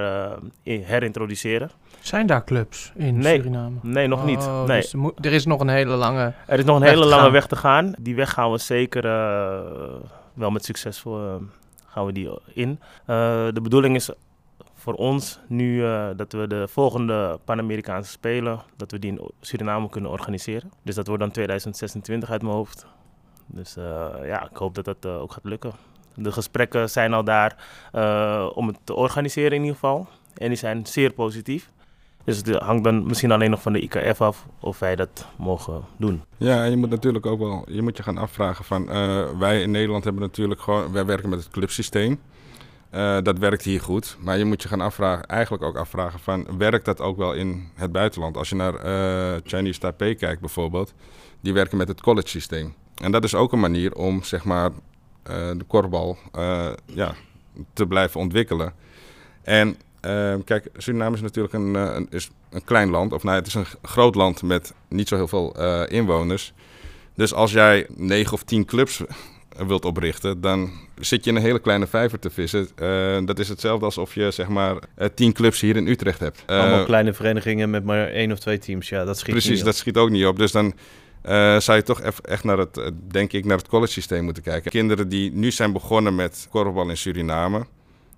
[0.64, 1.70] in herintroduceren.
[2.00, 3.36] Zijn daar clubs in Nee.
[3.36, 3.76] Suriname?
[3.82, 4.38] Nee, nog niet.
[4.40, 4.82] Oh, Nee.
[4.82, 6.34] dus er, moet- er is nog een hele lange...
[6.48, 7.32] Er is nog een hele lange gaan.
[7.32, 7.94] weg te gaan.
[8.00, 9.02] Die weg gaan we zeker
[10.34, 11.42] wel met succes voor,
[11.86, 12.80] gaan we die in.
[13.54, 14.10] De bedoeling is
[14.86, 19.90] voor ons nu eh, dat we de volgende Pan-Amerikaanse Spelen, dat we die in Suriname
[19.90, 20.72] kunnen organiseren.
[20.84, 22.86] Dus dat wordt dan 2026 uit mijn hoofd.
[23.46, 25.72] Dus eh, ja, ik hoop dat dat eh, ook gaat lukken.
[26.16, 27.56] De gesprekken zijn al daar
[28.56, 30.08] om het te organiseren in ieder geval.
[30.38, 31.72] En die zijn zeer positief.
[32.24, 35.82] Dus het hangt dan misschien alleen nog van de IKF af of wij dat mogen
[35.98, 36.24] doen.
[36.38, 38.86] Ja, je moet natuurlijk ook wel, je moet je gaan afvragen van,
[39.40, 42.20] wij in Nederland hebben natuurlijk gewoon, wij werken met het clubsysteem.
[42.96, 46.58] Eh, dat werkt hier goed, maar je moet je gaan afvragen, eigenlijk ook afvragen van,
[46.58, 48.38] werkt dat ook wel in het buitenland?
[48.38, 50.94] Als je naar eh, Chinese Taipei kijkt bijvoorbeeld,
[51.42, 52.74] die werken met het college systeem.
[52.96, 54.72] En dat is ook een manier om, zeg maar,
[55.24, 57.14] eh, de korfbal eh, ja,
[57.74, 58.74] te blijven ontwikkelen.
[59.42, 59.78] En
[60.44, 64.16] kijk, Suriname is natuurlijk een, is een klein land, of nou, het is een groot
[64.16, 65.56] land met niet zo heel veel
[65.88, 66.54] inwoners.
[67.16, 69.04] Dus als jij negen of tien clubs
[69.68, 72.68] wilt oprichten, dan zit je in een hele kleine vijver te vissen.
[72.76, 76.44] Eh, dat is hetzelfde alsof je zeg maar eh, tien clubs hier in Utrecht hebt.
[76.46, 78.90] Eh, Allemaal kleine verenigingen met maar één of twee teams.
[78.90, 79.66] Ja, dat schiet Precies, niet op.
[79.66, 80.38] dat schiet ook niet op.
[80.38, 80.74] Dus dan
[81.22, 84.44] eh, zou je toch echt naar het, eh, denk ik, naar het college systeem moeten
[84.44, 84.72] kijken.
[84.72, 87.66] Kinderen die nu zijn begonnen met korfbal in Suriname.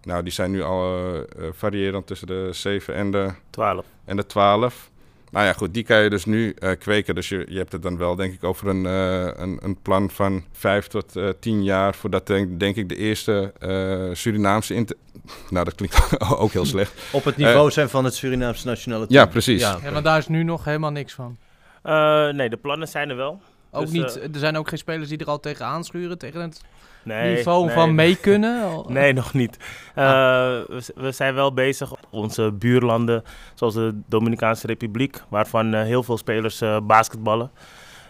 [0.03, 1.23] Nou, die zijn nu al eh, eh,
[1.53, 3.85] variërend tussen de 7 en de 12.
[4.05, 4.89] en de 12.
[5.37, 7.15] Nou ja, goed, die kan je dus nu eh, kweken.
[7.15, 10.09] Dus je, je hebt het dan wel, denk ik, over een, eh, een, een plan
[10.09, 11.95] van 5 tot eh 10 jaar.
[11.95, 14.73] Voordat, denk, denk ik, de eerste eh, Surinaamse.
[14.73, 14.95] Inter
[15.49, 16.93] nou, dat klinkt ook heel slecht.
[17.11, 19.19] Op het niveau zijn van het Surinaamse nationale team.
[19.19, 19.61] Ja, precies.
[19.61, 21.37] Ja, Ja, maar daar is nu nog helemaal niks van.
[21.83, 23.41] Eh, nee, de plannen zijn er wel.
[23.71, 26.61] Ook Dus, niet, er zijn ook geen spelers die er al tegen aanschuren, tegen het
[27.03, 27.73] Nee, niveau nee.
[27.75, 28.65] van mee kunnen.
[28.87, 29.57] Nee, nog niet.
[29.95, 30.05] Eh,
[30.95, 31.91] we, zijn wel bezig.
[32.09, 37.51] Onze buurlanden, zoals de Dominicaanse Republiek, waarvan eh, heel veel spelers eh, basketballen.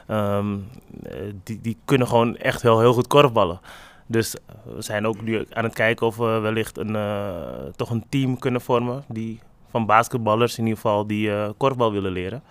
[0.07, 0.55] ehm,
[1.03, 1.11] eh,
[1.43, 3.59] die, die kunnen gewoon echt heel, heel goed korfballen.
[4.05, 4.35] Dus
[4.75, 6.97] we zijn ook nu aan het kijken of we wellicht een,
[7.75, 9.03] toch een team kunnen vormen.
[9.07, 12.43] Die, van basketballers in ieder geval die korfbal willen leren.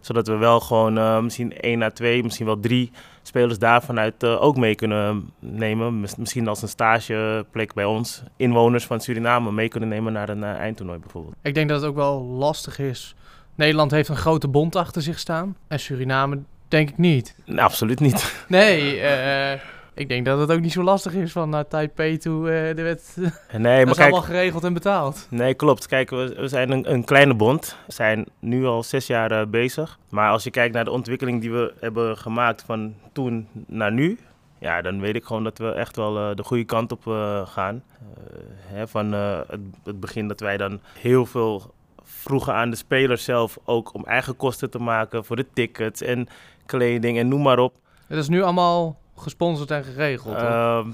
[0.00, 2.90] Zodat we wel gewoon misschien één à twee, misschien wel drie
[3.28, 6.00] spelers daar vanuit eh, ook mee kunnen nemen.
[6.00, 8.22] Mis- misschien als een stageplek bij ons.
[8.36, 11.34] Inwoners van Suriname mee kunnen nemen naar een eh, eindtoernooi bijvoorbeeld.
[11.42, 13.14] Ik denk dat het ook wel lastig is.
[13.54, 15.56] Nederland heeft een grote bond achter zich staan.
[15.68, 17.36] En Suriname denk ik niet.
[17.56, 18.44] Absoluut niet.
[18.48, 19.60] Nee, eh,
[19.94, 22.50] ik denk dat het ook niet zo lastig is van naar Taipei toe.
[22.50, 25.26] eh de wet, Nee, dat maar is kijk, allemaal geregeld en betaald.
[25.30, 25.86] Nee, klopt.
[25.86, 27.76] Kijk, we, we zijn een, een kleine bond.
[27.86, 29.98] We zijn nu al zes jaar eh, bezig.
[30.08, 34.18] Maar als je kijkt naar de ontwikkeling die we hebben gemaakt van toen naar nu...
[34.58, 37.46] Ja, dan weet ik gewoon dat we echt wel eh, de goede kant op eh,
[37.46, 37.82] gaan.
[38.00, 42.76] Eh, hè, van eh, het, het begin dat wij dan heel veel vroegen aan de
[42.76, 43.58] spelers zelf...
[43.64, 46.28] ook om eigen kosten te maken voor de tickets en
[46.66, 47.74] kleding en noem maar op.
[48.06, 50.36] Het is nu allemaal gesponsord en geregeld.
[50.36, 50.88] Ehm,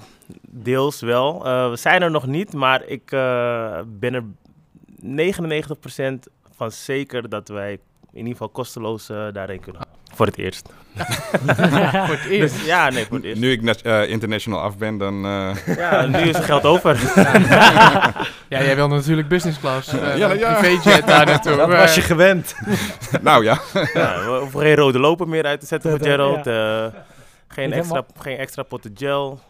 [0.49, 1.47] deels wel.
[1.47, 4.25] Eh, we zijn er nog niet, maar ik eh, ben er
[5.03, 7.73] 99% van zeker dat wij
[8.13, 9.83] in ieder geval kosteloos eh, daarheen kunnen.
[10.15, 10.69] Voor het eerst.
[12.07, 12.55] Voor het eerst.
[12.57, 13.41] Dus, ja, nee, voor het eerst.
[13.41, 15.25] Nu ik eh, international af ben, dan...
[15.25, 16.99] eh, Ja, nu is er geld over.
[18.49, 19.89] Ja, jij wil natuurlijk business class.
[19.93, 20.59] eh, Ja, ja.
[20.61, 21.57] Privéjet daar naartoe.
[21.57, 22.55] Dat was je gewend.
[23.23, 23.59] nou ja,
[23.95, 26.47] ja, we hoeven geen rode loper meer uit te zetten voor Gerald.
[26.47, 26.87] Eh,
[27.55, 29.41] geen, extra, helemaal- geen extra potten gel.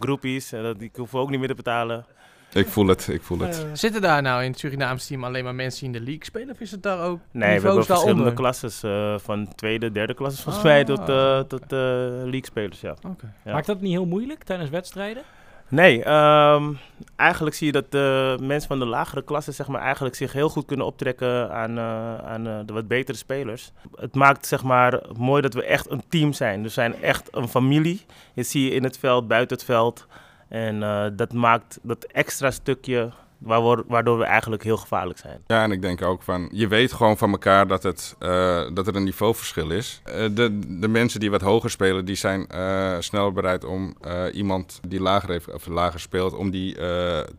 [0.00, 2.04] Groepies, eh, dat die hoeven we ook niet meer te betalen.
[2.52, 3.66] ik voel het, ik voel het.
[3.72, 6.50] Zitten daar nou in het Surinaamse team alleen maar mensen die in de league spelen?
[6.50, 8.82] Of is het daar ook Nee, we hebben verschillende klasses.
[8.82, 10.70] eh, van tweede, derde klasses volgens Ah.
[10.70, 11.78] mij tot, eh tot eh
[12.22, 12.96] league spelers, ja.
[13.06, 13.32] Oké.
[13.44, 13.52] Ja.
[13.52, 15.22] Maakt dat niet heel moeilijk tijdens wedstrijden?
[15.70, 16.72] Nee, ehm,
[17.16, 20.48] eigenlijk zie je dat de mensen van de lagere klassen zeg maar, eigenlijk zich heel
[20.48, 23.72] goed kunnen optrekken aan, eh, aan eh, de wat betere spelers.
[23.94, 26.62] Het maakt zeg maar, mooi dat we echt een team zijn.
[26.62, 28.04] We zijn echt een familie.
[28.34, 30.06] Je zie je in het veld, buiten het veld.
[30.48, 35.40] En eh, dat maakt dat extra stukje waardoor, we eigenlijk heel gevaarlijk zijn.
[35.46, 38.86] Ja, en ik denk ook van, je weet gewoon van elkaar dat, het, eh, dat
[38.86, 40.00] er een niveauverschil is.
[40.04, 43.96] Eh, de, de mensen die wat hoger spelen, die zijn eh, sneller bereid om
[44.32, 46.74] iemand die lager, heeft, of lager speelt, om die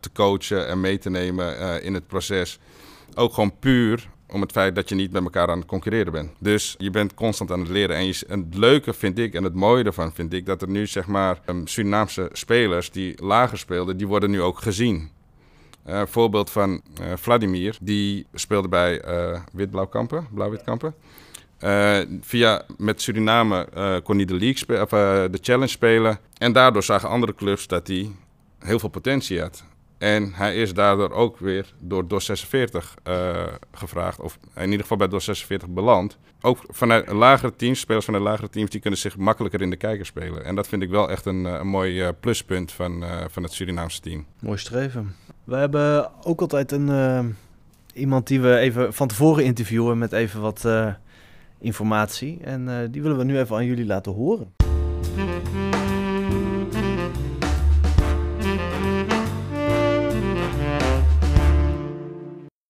[0.00, 2.58] te coachen en mee te nemen in het proces.
[3.14, 6.30] Ook gewoon puur om het feit dat je niet met elkaar aan het concurreren bent.
[6.38, 7.96] Dus je bent constant aan het leren.
[7.96, 10.68] En, je, en het leuke vind ik, en het mooie ervan vind ik, dat er
[10.68, 15.10] nu zeg maar um, Surinaamse spelers die lager speelden, die worden nu ook gezien.
[15.84, 20.94] Een voorbeeld van eh, Vladimir, die speelde bij eh Wit-Blauw-Kampen, Blauw-Wit-Kampen.
[22.20, 23.68] Via, met Suriname
[24.04, 24.88] kon hij de, league of,
[25.30, 26.18] de challenge spelen.
[26.38, 28.10] En daardoor zagen andere clubs dat hij
[28.58, 29.64] heel veel potentie had.
[30.00, 34.96] En hij is daardoor ook weer door DOS 46 eh, gevraagd, of in ieder geval
[34.96, 36.18] bij DOS 46 beland.
[36.40, 40.06] Ook vanuit lagere teams, spelers vanuit lagere teams, die kunnen zich makkelijker in de kijker
[40.06, 40.44] spelen.
[40.44, 44.26] En dat vind ik wel echt een, een mooi pluspunt van, van het Surinaamse team.
[44.38, 45.16] Mooi streven.
[45.44, 47.24] We hebben ook altijd een, eh,
[47.94, 50.86] iemand die we even van tevoren interviewen met even wat eh,
[51.58, 52.38] informatie.
[52.42, 54.52] En eh, die willen we nu even aan jullie laten horen.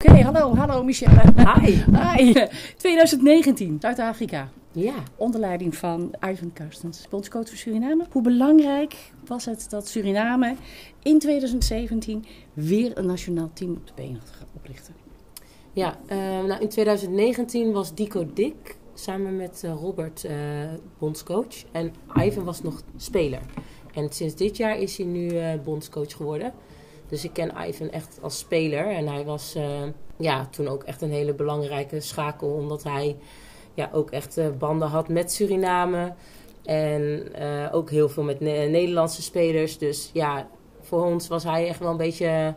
[0.05, 1.21] Oké, hallo, hallo Michelle.
[1.37, 1.85] Hi.
[1.93, 2.47] Hi.
[2.77, 4.49] 2019, Zuid-Afrika.
[4.73, 8.07] Ja, onder leiding van Ivan Karstens, bondscoach van Suriname.
[8.11, 8.95] Hoe belangrijk
[9.27, 10.55] was het dat Suriname
[11.03, 14.95] in 2017 weer een nationaal team op de benen gaat oplichten?
[15.73, 20.35] Ja, eh, nou in 2019 was Dico Dick samen met eh, Robert eh,
[20.99, 21.65] bondscoach.
[21.73, 23.41] En Ivan was nog speler.
[23.95, 26.53] En sinds dit jaar is hij nu bondscoach geworden.
[27.11, 28.87] Dus ik ken Ivan echt als speler.
[28.87, 29.83] En hij was eh,
[30.17, 32.49] ja, toen ook echt een hele belangrijke schakel.
[32.49, 33.17] Omdat hij
[33.75, 36.15] ja, ook echt eh, banden had met Suriname.
[36.65, 39.79] En eh, ook heel veel met Ne- Nederlandse spelers.
[39.79, 40.49] Dus ja,
[40.81, 42.55] voor ons was hij echt wel een beetje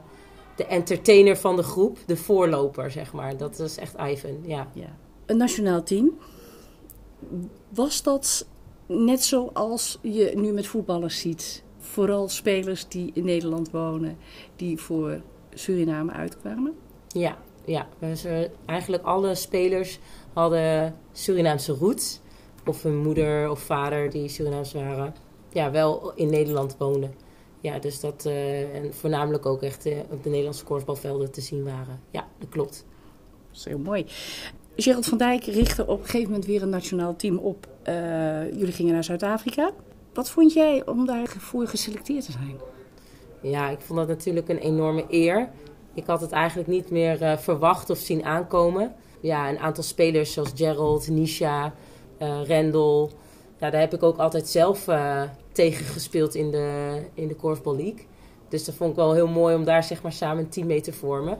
[0.55, 1.97] de entertainer van de groep.
[2.05, 3.37] De voorloper, zeg maar.
[3.37, 4.67] Dat is echt Ivan, ja.
[4.73, 4.95] Ja.
[5.25, 6.17] Een nationaal team.
[7.69, 8.47] Was dat
[8.85, 11.63] net zoals je nu met voetballers ziet?
[11.83, 14.17] Vooral spelers die in Nederland wonen,
[14.55, 15.21] die voor
[15.53, 16.73] Suriname uitkwamen?
[17.07, 17.87] Ja, ja.
[17.99, 18.25] Dus,
[18.65, 19.99] eigenlijk alle spelers
[20.33, 22.21] hadden Surinaamse roots.
[22.65, 25.13] Of hun moeder of vader die Surinaams waren.
[25.49, 27.13] Ja, wel in Nederland woonden.
[27.61, 28.25] Ja, dus dat...
[28.25, 31.99] eh, en voornamelijk ook echt eh, op de Nederlandse korfbalvelden te zien waren.
[32.11, 32.85] Ja, dat klopt.
[33.49, 34.05] Dat is heel mooi.
[34.75, 37.67] Gerald van Dijk richtte op een gegeven moment weer een nationaal team op.
[37.83, 39.71] Eh, jullie gingen naar Zuid-Afrika.
[40.13, 42.57] Wat vond jij om daarvoor geselecteerd te zijn?
[43.41, 45.49] Ja, ik vond dat natuurlijk een enorme eer.
[45.93, 48.93] Ik had het eigenlijk niet meer eh, verwacht of zien aankomen.
[49.19, 51.73] Ja, een aantal spelers zoals Gerald, Nisha,
[52.17, 53.11] eh Rendel.
[53.59, 55.21] Ja, daar heb ik ook altijd zelf eh,
[55.51, 58.05] tegen gespeeld in de, in de Korfbal League.
[58.49, 60.81] Dus dat vond ik wel heel mooi om daar zeg maar samen een team mee
[60.81, 61.39] te vormen.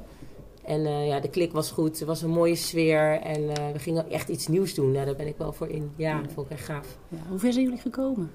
[0.64, 2.00] En ja, de klik was goed.
[2.00, 3.22] Er was een mooie sfeer.
[3.22, 4.94] En we gingen echt iets nieuws doen.
[4.94, 5.92] Daar ben ik wel voor in.
[5.96, 6.98] Ja, dat vond ik echt gaaf.
[7.08, 8.32] Ja, hoe ver zijn jullie gekomen?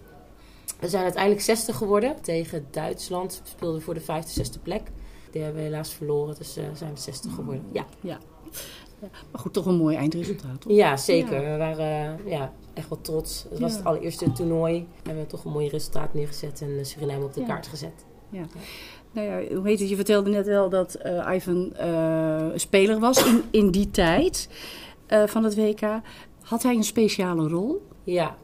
[0.80, 3.40] We zijn uiteindelijk 60 geworden tegen Duitsland.
[3.44, 4.82] We speelden voor de vijfde, zesde plek.
[5.30, 7.64] Die hebben we helaas verloren, dus uh, zijn we 60 geworden.
[7.72, 7.86] Ja.
[8.00, 8.18] Ja.
[9.00, 9.08] ja.
[9.30, 10.72] Maar goed, toch een mooi eindresultaat, toch?
[10.72, 11.42] Ja, zeker.
[11.42, 11.52] Ja.
[11.52, 13.46] We waren ja, echt wel trots.
[13.50, 14.86] Het was het allereerste toernooi.
[15.02, 18.04] We hebben toch een mooi resultaat neergezet en Suriname op de kaart gezet.
[18.30, 18.44] Ja.
[19.12, 19.88] Nou ja, hoe heet het?
[19.88, 24.48] Je vertelde net wel dat uh, Ivan uh, speler was in, in die tijd
[25.26, 26.00] van het WK.
[26.42, 27.86] Had hij een speciale rol?
[28.04, 28.36] Ja,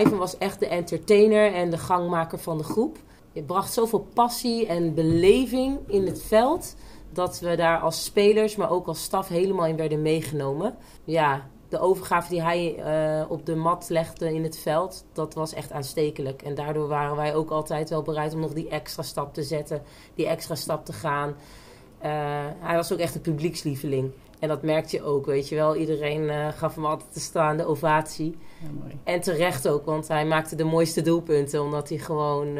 [0.00, 2.98] Ivan was echt de entertainer en de gangmaker van de groep.
[3.32, 6.74] Je bracht zoveel passie en beleving in het veld.
[7.12, 10.76] Dat we daar als spelers, maar ook als staf helemaal in werden meegenomen.
[11.04, 12.76] Ja, de overgave die hij
[13.20, 16.42] uh, op de mat legde in het veld, dat was echt aanstekelijk.
[16.42, 19.82] En daardoor waren wij ook altijd wel bereid om nog die extra stap te zetten,
[20.14, 21.28] die extra stap te gaan.
[21.28, 22.10] Uh,
[22.58, 24.12] hij was ook echt een publiekslieveling.
[24.38, 25.76] En dat merkte je ook, weet je wel.
[25.76, 28.36] Iedereen uh, gaf hem altijd de staande ovatie.
[28.64, 28.98] Ja, mooi.
[29.04, 31.62] En terecht ook, want hij maakte de mooiste doelpunten.
[31.62, 32.58] Omdat hij gewoon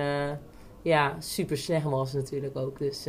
[0.82, 2.78] ja, super snel was natuurlijk ook.
[2.78, 3.06] Dus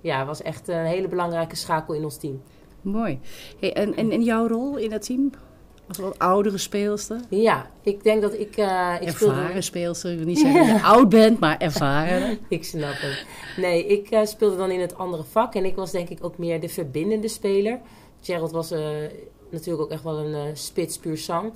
[0.00, 2.42] ja, hij was echt een hele belangrijke schakel in ons team.
[2.82, 3.20] Mooi.
[3.60, 5.30] Hey, en, en, en jouw rol in het team?
[5.88, 7.20] Als wat oudere speelster?
[7.28, 8.56] Ja, ik denk dat ik...
[8.56, 9.60] Uh, ik ervaren speelde...
[9.60, 10.10] speelster.
[10.10, 12.38] Ik wil niet zeggen dat je oud bent, maar ervaren.
[12.48, 13.26] ik snap het.
[13.56, 15.54] Nee, ik uh, speelde dan in het andere vak.
[15.54, 17.80] En ik was denk ik ook meer de verbindende speler.
[18.20, 18.80] Gerald was uh,
[19.50, 21.52] natuurlijk ook echt wel een spits puur zang.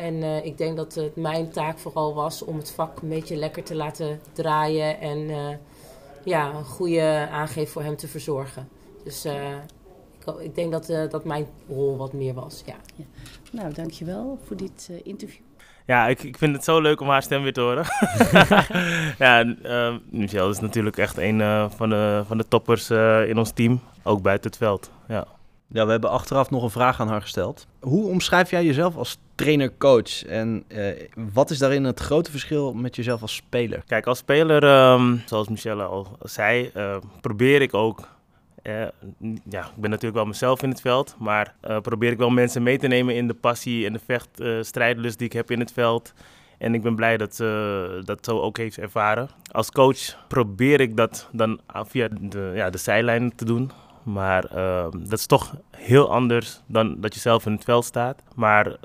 [0.00, 3.62] En ik denk dat het mijn taak vooral was om het vak een beetje lekker
[3.62, 5.00] te laten draaien.
[5.00, 5.30] En
[6.24, 8.68] ja, een goede aangeef voor hem te verzorgen.
[9.04, 9.26] Dus
[10.38, 12.62] ik denk dat, uh, dat mijn rol wat meer was.
[12.66, 12.74] Ja.
[12.94, 13.04] ja.
[13.52, 15.42] Nou, dankjewel voor dit uh, interview.
[15.86, 17.84] Ja, ik, ik vind het zo leuk om haar stem weer te horen.
[19.24, 22.90] ja, uh, Michelle is natuurlijk echt een uh, van, de, van de toppers
[23.26, 24.90] in ons team, ook buiten het veld.
[25.08, 25.26] Ja.
[25.68, 27.66] ja, we hebben achteraf nog een vraag aan haar gesteld.
[27.80, 30.64] Hoe omschrijf jij jezelf als trainer-coach en
[31.32, 33.82] wat is daarin het grote verschil met jezelf als speler?
[33.86, 36.70] Kijk, als speler, um, zoals Michelle al zei,
[37.20, 38.08] probeer ik ook
[38.62, 38.74] uh,
[39.48, 42.78] ja, ik ben natuurlijk wel mezelf in het veld, maar probeer ik wel mensen mee
[42.78, 46.12] te nemen in de passie en de vechtstrijdlust uh, die ik heb in het veld.
[46.58, 49.28] En ik ben blij dat ze dat zo ook heeft ervaren.
[49.50, 53.70] Als coach probeer ik dat dan via de, ja, de zijlijn te doen.
[54.02, 54.48] Maar
[54.92, 58.22] dat is toch heel anders dan dat je zelf in het veld staat.
[58.34, 58.76] Maar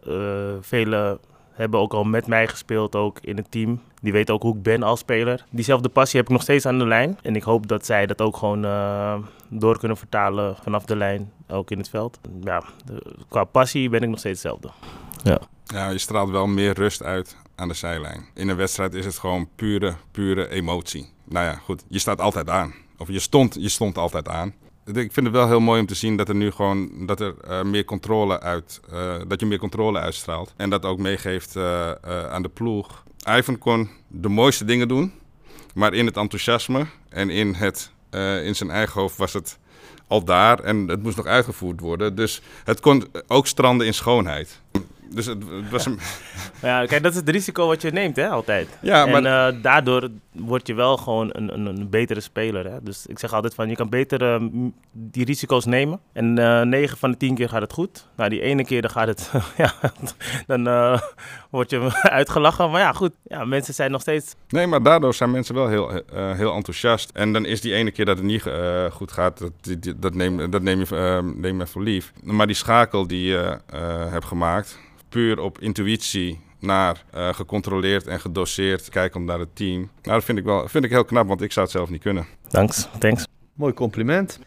[0.61, 1.19] vele
[1.55, 3.81] hebben ook al met mij gespeeld, ook in het team.
[4.01, 5.45] Die weten ook hoe ik ben als speler.
[5.49, 7.17] Diezelfde passie heb ik nog steeds aan de lijn.
[7.21, 9.17] En ik hoop dat zij dat ook gewoon uh,
[9.49, 12.19] door kunnen vertalen vanaf de lijn, ook in het veld.
[12.41, 14.69] Ja, de, qua passie ben ik nog steeds hetzelfde.
[15.23, 15.39] Ja.
[15.63, 18.25] ja, je straalt wel meer rust uit aan de zijlijn.
[18.33, 21.09] In een wedstrijd is het gewoon pure, pure emotie.
[21.23, 22.73] Nou ja, goed, je staat altijd aan.
[22.97, 24.53] Of je stond, je stond altijd aan
[24.85, 27.35] ik vind het wel heel mooi om te zien dat er nu gewoon dat er
[27.47, 30.53] uh, meer controle uit, uh, dat je meer controle uitstraalt.
[30.55, 31.91] En dat ook meegeeft uh,
[32.29, 33.03] aan de ploeg.
[33.29, 35.11] Ivan kon de mooiste dingen doen,
[35.73, 37.91] maar in het enthousiasme en in, het,
[38.43, 39.57] in zijn eigen hoofd was het
[40.07, 42.15] al daar en het moest nog uitgevoerd worden.
[42.15, 44.61] Dus het kon ook stranden in schoonheid.
[45.09, 45.99] Dus het, het was een...
[46.61, 48.67] Ja, kijk, dat is het risico wat je neemt, hè, altijd.
[48.81, 49.23] Ja, maar...
[49.23, 52.83] En uh, daardoor word je wel gewoon een, een, een, betere speler, hè.
[52.83, 54.49] Dus ik zeg altijd van, je kan beter uh,
[54.91, 55.99] die risico's nemen.
[56.13, 58.07] En uh, eh, 9 van de 10 keer gaat het goed.
[58.15, 59.73] Nou, die ene keer dan gaat het, ja,
[60.47, 60.99] dan
[61.49, 61.89] word je
[62.19, 62.71] uitgelachen.
[62.71, 64.35] Maar ja, goed, ja, mensen zijn nog steeds...
[64.49, 67.09] Nee, maar daardoor zijn mensen wel heel, heel enthousiast.
[67.13, 68.43] En dan is die ene keer dat het niet
[68.91, 72.13] goed gaat, dat, die, dat, neem, dat neem, je, neem je voor lief.
[72.23, 73.59] Maar die schakel die je
[74.09, 74.83] hebt gemaakt
[75.15, 79.79] puur op intuïtie naar uh, gecontroleerd en gedoseerd kijken naar het team.
[79.79, 82.01] Nou, dat vind ik wel vind ik heel knap, want ik zou het zelf niet
[82.01, 82.25] kunnen.
[82.47, 83.25] Thanks, thanks.
[83.53, 84.39] Mooi compliment.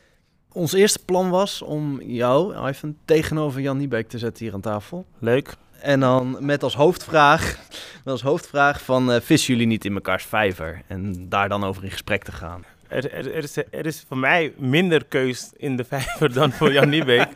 [0.52, 5.06] Ons eerste plan was om jou, Ivan, tegenover Jan Niebeek te zetten hier aan tafel.
[5.18, 5.54] Leuk.
[5.80, 7.58] En dan met als hoofdvraag,
[8.04, 10.82] met als hoofdvraag van uh, vissen jullie niet in mekaars vijver?
[10.86, 12.64] En daar dan over in gesprek te gaan.
[12.88, 16.72] Er, er, er, is, er, is, voor mij minder keus in de vijver dan voor
[16.72, 17.28] Jan Niebeek.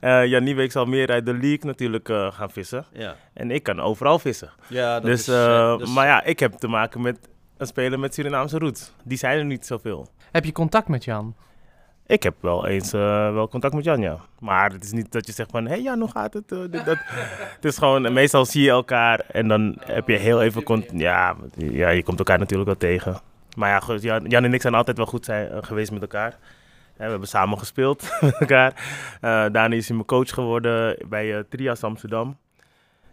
[0.00, 2.86] uh, Jan Niebeek zal meer uit de league natuurlijk uh, gaan vissen.
[2.92, 3.16] Ja.
[3.32, 4.50] En ik kan overal vissen.
[4.66, 5.94] Ja, dat dus, is, uh, dus...
[5.94, 7.18] Maar ja, ik heb te maken met
[7.56, 8.92] een speler met Surinaamse roots.
[9.04, 10.08] Die zijn er niet zoveel.
[10.30, 11.34] Heb je contact met Jan?
[12.06, 14.18] Ik heb wel eens wel contact met Jan, ja.
[14.38, 16.48] Maar het is niet dat je zegt van, hé hey Jan, hoe gaat het?
[16.48, 16.98] Dit, dat.
[17.56, 20.62] het is gewoon, meestal zie je elkaar en dan heb je heel even...
[20.62, 21.00] contact.
[21.00, 23.20] Ja, ja, je komt elkaar natuurlijk wel tegen.
[23.58, 26.00] Maar ja, goed, Jan, Jan en ik zijn altijd wel goed zijn, uh, geweest met
[26.00, 26.38] elkaar.
[26.96, 28.72] we hebben samen gespeeld met elkaar.
[28.76, 32.36] Uh, daarna is hij mijn coach geworden bij uh, Trias Amsterdam.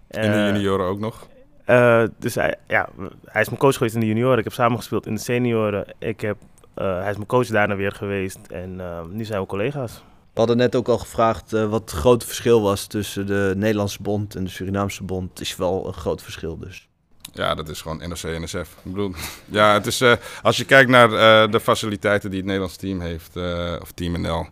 [0.08, 1.28] in de junioren ook nog?
[2.20, 2.90] dus hij, ja,
[3.26, 4.38] hij is mijn coach geweest in de junioren.
[4.38, 5.86] Ik heb samen gespeeld in de senioren.
[6.00, 6.38] Ik heb,
[6.74, 8.40] hij is mijn coach daarna weer geweest.
[8.48, 8.82] En
[9.12, 10.04] nu zijn we collega's.
[10.36, 14.02] We hadden net ook al gevraagd eh, wat het grote verschil was tussen de Nederlandse
[14.02, 15.30] bond en de Surinaamse bond.
[15.30, 16.90] Het is wel een groot verschil dus.
[17.36, 18.78] Ja, dat is gewoon NOC, NSF.
[18.84, 19.14] Ik bedoel,
[19.46, 23.00] ja, het is, eh, als je kijkt naar eh, de faciliteiten die het Nederlands team
[23.00, 24.48] heeft, eh, of Team NL,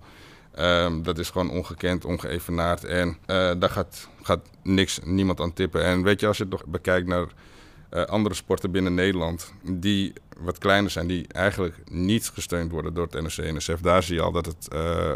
[0.55, 2.83] ehm, dat is gewoon ongekend, ongeëvenaard.
[2.83, 3.17] En
[3.59, 5.83] daar gaat, gaat niks, niemand aan tippen.
[5.83, 7.27] En weet je, als je het bekijkt naar
[8.07, 13.21] andere sporten binnen Nederland, die wat kleiner zijn, die eigenlijk niet gesteund worden door het
[13.21, 14.67] NOC, NSF, daar zie je al dat het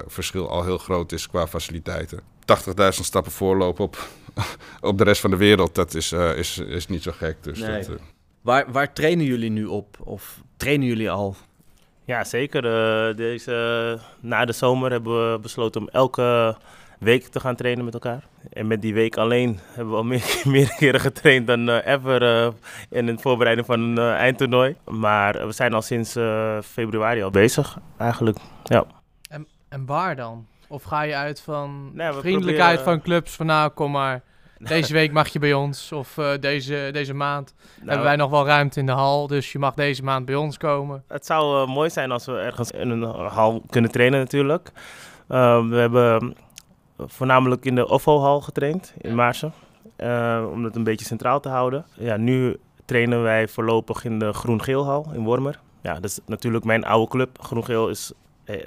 [0.07, 2.19] verschil al heel groot is qua faciliteiten.
[2.47, 3.97] 80.000 stappen voorlopen op,
[4.81, 7.43] op de rest van de wereld, dat is, eh, is, is niet zo gek.
[7.43, 7.77] Dus Nee.
[7.79, 7.95] dat, eh,
[8.41, 9.97] Waar, waar trainen jullie nu op?
[10.03, 11.35] Of trainen jullie al?
[12.05, 12.65] Ja, zeker.
[12.65, 16.57] Eh, deze, na de zomer hebben we besloten om elke
[16.99, 18.23] week te gaan trainen met elkaar.
[18.53, 22.21] En met die week alleen hebben we al meer, meer keren getraind dan eh, ever
[22.23, 22.51] eh,
[22.89, 24.75] in de voorbereiding van een eindtoernooi.
[24.85, 28.37] Maar we zijn al sinds eh, februari al bezig, eigenlijk.
[28.63, 28.85] Ja.
[29.69, 30.47] En waar dan?
[30.67, 33.35] Of ga je uit van Nee, vriendelijkheid proberen- van clubs?
[33.35, 34.21] Van nou, kom maar.
[34.57, 35.91] Deze week mag je bij ons.
[35.91, 39.27] Of eh, deze, deze maand Nou, hebben wij nog wel ruimte in de hal.
[39.27, 41.03] Dus je mag deze maand bij ons komen.
[41.07, 44.71] Het zou eh, mooi zijn als we ergens in een hal kunnen trainen natuurlijk.
[45.27, 46.35] Eh, we hebben
[46.97, 49.53] voornamelijk in de OVO-hal getraind in Maarsen.
[49.95, 51.85] eh, om het een beetje centraal te houden.
[51.93, 55.59] Ja, nu trainen wij voorlopig in de Groen-Geelhal in Wormer.
[55.81, 57.41] Ja, dat is natuurlijk mijn oude club.
[57.41, 58.11] Groen-Geel is,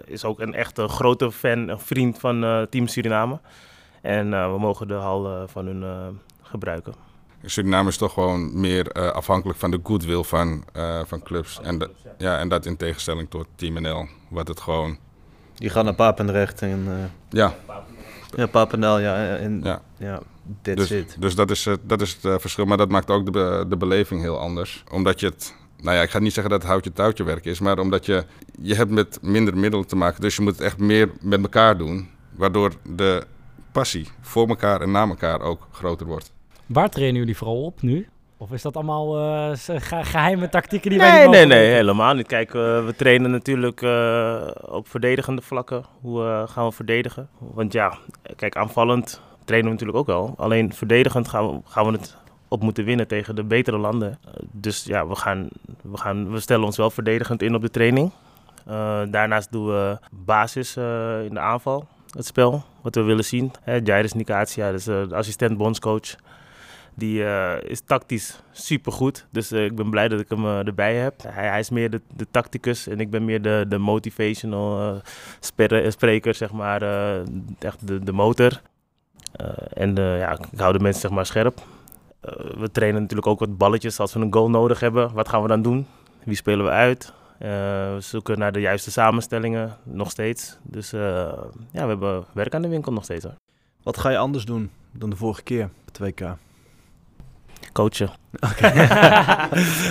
[0.04, 3.38] is ook een echte grote fan, een vriend van eh, Team Suriname.
[4.00, 6.06] En eh, we mogen de hal eh, van hun eh,
[6.42, 6.94] gebruiken.
[7.44, 11.60] Suriname is toch gewoon meer eh, afhankelijk van de goodwill van, eh, van clubs.
[11.62, 14.98] En, dat- ja, en dat in tegenstelling tot Team NL, wat het gewoon...
[15.54, 16.84] Die gaan naar Papendrecht en...
[16.88, 16.94] eh,
[17.38, 17.54] Ja,
[18.36, 19.36] ja, Papendal, ja.
[19.36, 19.82] En, ja.
[19.96, 20.20] Ja.
[20.62, 21.16] dus, it.
[21.18, 22.64] dus dat is, eh, dat is het eh, verschil.
[22.64, 24.84] Maar dat maakt ook de, be- de beleving heel anders.
[24.92, 25.54] Omdat je het...
[25.82, 28.24] Nou ja, ik ga niet zeggen dat het houtje touwtje werk is, maar omdat je...
[28.62, 31.78] Je hebt met minder middelen te maken, dus je moet het echt meer met elkaar
[31.78, 32.08] doen.
[32.36, 33.24] Waardoor de
[33.72, 36.32] passie voor elkaar en na elkaar ook groter wordt.
[36.66, 38.08] Waar trainen jullie vooral op nu?
[38.36, 42.14] Of is dat allemaal eh, ge- geheime tactieken die nee, wij niet nee, nee, helemaal
[42.14, 42.26] niet.
[42.26, 45.84] Kijk, eh, we trainen natuurlijk eh, op verdedigende vlakken.
[46.00, 47.28] Hoe gaan we verdedigen?
[47.38, 47.98] Want ja,
[48.36, 50.34] kijk, aanvallend trainen we natuurlijk ook wel.
[50.36, 52.16] Alleen verdedigend gaan we, gaan we het
[52.50, 54.18] op moeten winnen tegen de betere landen.
[54.24, 55.48] Eh, dus ja, we, gaan,
[55.82, 58.10] we, gaan, we stellen ons wel verdedigend in op de training.
[58.66, 63.52] Eh, daarnaast doen we basis eh, in de aanval, het spel, wat we willen zien.
[63.60, 66.14] Hè, Jairus Nicatia, dus de assistent bondscoach.
[66.94, 67.24] Die
[67.62, 69.26] is tactisch supergoed.
[69.30, 71.22] Dus ik ben blij dat ik hem erbij heb.
[71.26, 75.00] Hij, hij is meer de, tacticus en ik ben meer de, de motivational
[75.88, 76.82] spreker, zeg maar.
[77.58, 78.60] echt de, de motor.
[79.72, 81.62] En ja, ik hou de mensen zeg maar scherp.
[82.20, 85.12] Eh, we trainen natuurlijk ook wat balletjes als we een goal nodig hebben.
[85.12, 85.86] Wat gaan we dan doen?
[86.24, 87.12] Wie spelen we uit?
[87.38, 90.58] Eh, we zoeken naar de juiste samenstellingen, nog steeds.
[90.62, 91.00] Dus eh,
[91.70, 93.34] ja, we hebben werk aan de winkel nog steeds hoor.
[93.82, 96.36] Wat ga je anders doen dan de vorige keer op het WK?
[97.72, 98.10] coachen.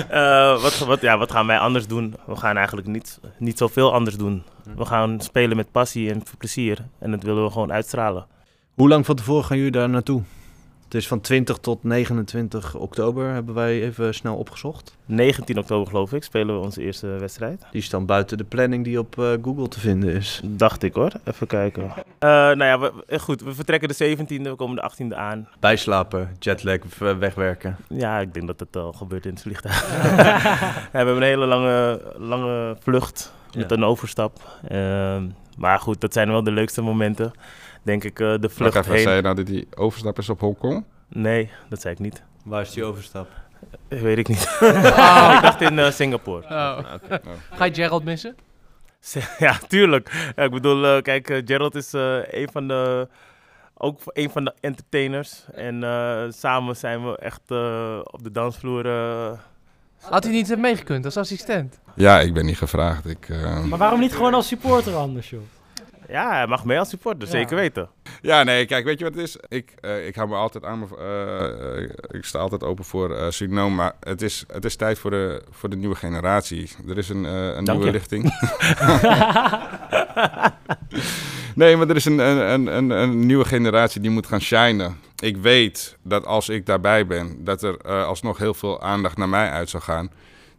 [0.10, 2.16] Eh, wat, wat, ja, wat gaan wij anders doen?
[2.26, 4.44] We gaan eigenlijk niet, niet zoveel anders doen.
[4.76, 6.86] We gaan spelen met passie en plezier.
[7.00, 8.26] En dat willen we gewoon uitstralen.
[8.74, 10.24] Hoe lang van tevoren gaan jullie daar naartoe?
[10.90, 14.98] Het is van 20 tot 29 oktober, hebben wij even snel opgezocht.
[15.06, 17.66] 19 oktober geloof ik spelen we onze eerste wedstrijd.
[17.72, 20.42] Die is dan buiten de planning die op eh, Google te vinden is.
[20.44, 21.12] Dacht ik hoor.
[21.24, 21.84] Even kijken.
[22.20, 23.42] Eh, nou ja, we, goed.
[23.42, 25.48] We vertrekken de 17e, we komen de 18e aan.
[25.60, 26.78] Bijslapen, jetlag,
[27.20, 27.78] wegwerken.
[27.90, 29.90] Ja, ik denk dat het al gebeurt in het vliegtuig.
[30.92, 33.76] We hebben een hele lange, lange vlucht met Ja.
[33.76, 34.60] een overstap.
[34.68, 37.32] Ehm, maar goed, dat zijn wel de leukste momenten.
[37.90, 39.02] Denk ik, eh, de vlucht even, heen.
[39.04, 40.84] zei je nou dat die overstap is op Hongkong?
[41.08, 42.24] Nee, dat zei ik niet.
[42.46, 43.28] Waar is die overstap?
[43.88, 44.42] Eh, Weet ik niet.
[45.36, 46.44] ik dacht in eh, Singapore.
[46.44, 46.80] Oh.
[47.54, 48.36] Ga je Gerald missen?
[49.38, 50.32] Ja, tuurlijk.
[50.36, 53.08] Ja, ik bedoel, eh, kijk, Gerald is eh, een van de...
[53.82, 55.46] Ook een van de entertainers.
[55.54, 58.86] En eh, samen zijn we echt eh, op de dansvloer...
[58.86, 59.32] eh,
[60.02, 61.80] Had hij niet meegekund als assistent?
[61.96, 63.06] Ja, ik ben niet gevraagd.
[63.06, 65.42] Ik, eh, Maar waarom niet gewoon als supporter anders, joh?
[66.10, 67.32] Ja, hij mag mee als supporter, Ja.
[67.32, 67.90] zeker weten.
[68.22, 69.38] Ja, nee, kijk, weet je wat het is?
[69.48, 73.16] Ik, eh, ik hou me altijd aan, me, eh, eh, ik sta altijd open voor
[73.16, 76.70] eh Suriname, maar het is, het is tijd voor de, voor de nieuwe generatie.
[76.88, 77.92] Er is een, eh, een nieuwe je.
[77.92, 78.24] richting.
[81.56, 84.98] nee, maar er is een, een, een, een, een nieuwe generatie die moet gaan shinen.
[85.20, 89.30] Ik weet dat als ik daarbij ben, dat er eh, alsnog heel veel aandacht naar
[89.30, 90.12] mij uit zou gaan.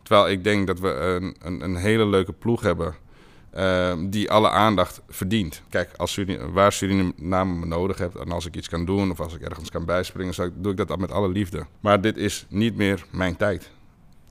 [0.02, 2.94] Terwijl ik denk dat we een, een, een hele leuke ploeg hebben.
[3.50, 5.62] Eh, die alle aandacht verdient.
[5.68, 9.20] Kijk, als Suriname, waar Suriname me nodig hebt en als ik iets kan doen of
[9.20, 11.66] als ik ergens kan bijspringen, zou ik, doe ik dat met alle liefde.
[11.80, 13.70] Maar dit is niet meer mijn tijd.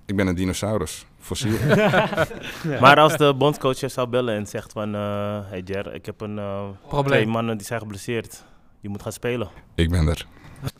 [0.05, 1.05] Ik ben een dinosaurus.
[1.19, 1.57] fossiel.
[2.81, 4.95] Maar als de bondscoach je zou bellen en zegt van...
[4.95, 7.11] eh hey Jer, ik heb een eh, Probleem.
[7.11, 8.43] twee mannen die zijn geblesseerd.
[8.79, 9.49] Je moet gaan spelen.
[9.75, 10.25] ik ben er.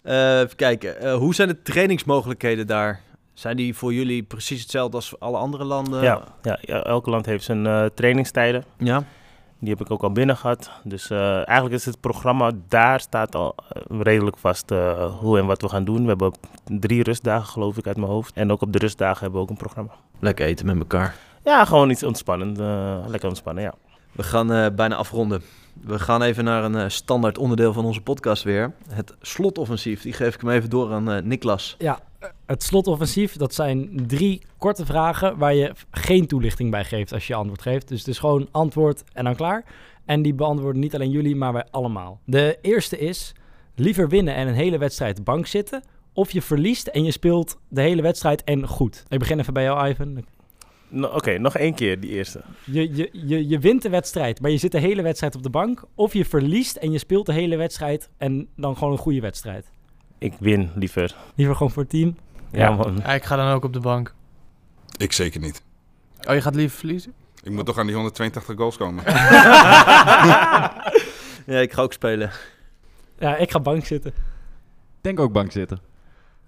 [0.04, 3.02] Eh, even kijken, eh, hoe zijn de trainingsmogelijkheden daar?
[3.40, 6.02] Zijn die voor jullie precies hetzelfde als alle andere landen?
[6.02, 8.64] Ja, ja, ja, elke land heeft zijn eh, trainingstijden.
[8.78, 9.04] Ja?
[9.60, 10.70] Die heb ik ook al binnen gehad.
[10.84, 15.46] Dus eh, eigenlijk is het programma, daar staat al eh, redelijk vast eh, hoe en
[15.46, 16.02] wat we gaan doen.
[16.02, 16.34] We hebben
[16.80, 18.36] drie rustdagen geloof ik uit mijn hoofd.
[18.36, 19.92] En ook op de rustdagen hebben we ook een programma.
[20.20, 21.16] Lekker eten met elkaar.
[21.44, 22.60] Ja, gewoon iets ontspannend.
[22.60, 23.74] eh, lekker ontspannen, ja.
[24.12, 25.42] We gaan eh, bijna afronden.
[25.82, 28.74] We gaan even naar een eh, standaard onderdeel van onze podcast weer.
[28.90, 30.02] Het slotoffensief.
[30.02, 31.76] Die geef ik hem even door aan eh, Niklas.
[31.78, 32.00] Ja,
[32.50, 37.36] het slotoffensief, dat zijn drie korte vragen waar je geen toelichting bij geeft als je
[37.36, 37.88] antwoord geeft.
[37.88, 39.64] Dus het is gewoon antwoord en dan klaar.
[40.06, 42.20] En die beantwoorden niet alleen jullie, maar wij allemaal.
[42.26, 43.34] De eerste is,
[43.76, 45.84] liever winnen en een hele wedstrijd bank zitten...
[46.14, 49.06] of je verliest en je speelt de hele wedstrijd en goed.
[49.08, 50.24] Ik begin even bij jou, Ivan.
[50.88, 52.42] No- Oké, nog één keer die eerste.
[52.66, 55.50] Je, je, je, je wint de wedstrijd, maar je zit de hele wedstrijd op de
[55.50, 55.84] bank.
[55.96, 59.72] Of je verliest en je speelt de hele wedstrijd en dan gewoon een goede wedstrijd.
[60.18, 61.16] Ik win liever.
[61.36, 62.16] Liever gewoon voor het team.
[62.52, 63.00] Ja, man.
[63.04, 64.14] Ja, ik ga dan ook op de bank.
[64.98, 65.62] Ik zeker niet.
[66.28, 67.14] Oh, je gaat liever verliezen?
[67.44, 69.04] Ik moet toch aan die 182 goals komen.
[71.46, 72.32] Ja, ik ga ook spelen.
[73.20, 74.14] Ja, ik ga bank zitten.
[75.02, 75.80] Denk ook bank zitten.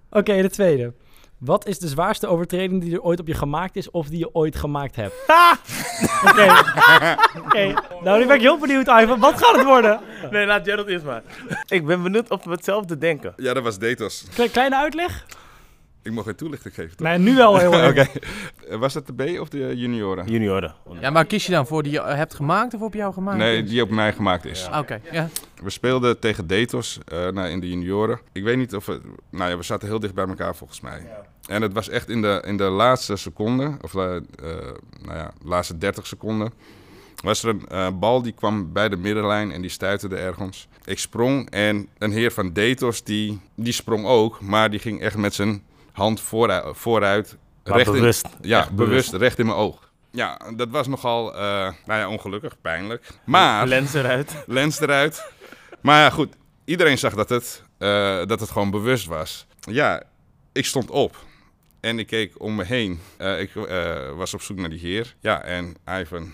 [0.10, 0.94] Oké, de tweede.
[1.38, 4.34] Wat is de zwaarste overtreding die er ooit op je gemaakt is of die je
[4.36, 5.14] ooit gemaakt hebt?
[6.30, 6.54] Oké.
[7.46, 7.74] Oké.
[8.04, 9.20] Nou, nu ben ik heel benieuwd, Ivan.
[9.20, 10.00] Wat gaat het worden?
[10.32, 11.22] Nee, laat Gerald eerst maar.
[11.68, 13.34] Ik ben benieuwd of we hetzelfde denken.
[13.38, 14.26] ja, dat was Datos.
[14.34, 15.26] Kle- kleine uitleg?
[16.04, 17.08] Ik mocht geen toelichting geven, toch?
[17.08, 17.90] Nee, nu wel heel erg.
[17.90, 18.78] Oké.
[18.78, 20.28] Was het de B of de junioren?
[20.28, 20.74] Junioren.
[21.00, 23.38] Ja, maar kies je dan voor die je hebt gemaakt of op jou gemaakt?
[23.38, 24.70] Nee, die op mij gemaakt is.
[24.78, 25.30] Oké, ja.
[25.64, 28.20] We speelden tegen Datos eh, nou, in de junioren.
[28.32, 29.02] Ik weet niet of het...
[29.30, 31.08] Nou ja, we zaten heel dicht bij elkaar volgens mij.
[31.48, 34.02] En het was echt in de, in de laatste seconde, of eh,
[35.02, 36.54] nou ja, laatste 30 seconden,
[37.24, 40.68] was er een eh, bal die kwam bij de middenlijn en die stuiterde ergens.
[40.86, 45.18] Ik sprong en een heer van Datos die, die sprong ook, maar die ging echt
[45.18, 48.02] met zijn hand vooruit, vooruit recht in-
[48.42, 49.90] ja, bewust, recht in mijn oog.
[50.12, 51.40] Ja, dat was nogal, eh,
[51.86, 53.08] nou ja, ongelukkig, pijnlijk.
[53.26, 54.44] Maar Lens eruit.
[54.48, 55.26] lens eruit.
[55.82, 56.34] Maar ja, goed.
[56.66, 59.46] Iedereen zag dat het, eh, dat het gewoon bewust was.
[59.60, 60.04] Ja,
[60.52, 61.16] ik stond op.
[61.80, 63.00] En ik keek om me heen.
[63.18, 63.52] Eh, ik
[64.16, 65.16] was op zoek naar die heer.
[65.20, 66.34] Ja, en Ivan.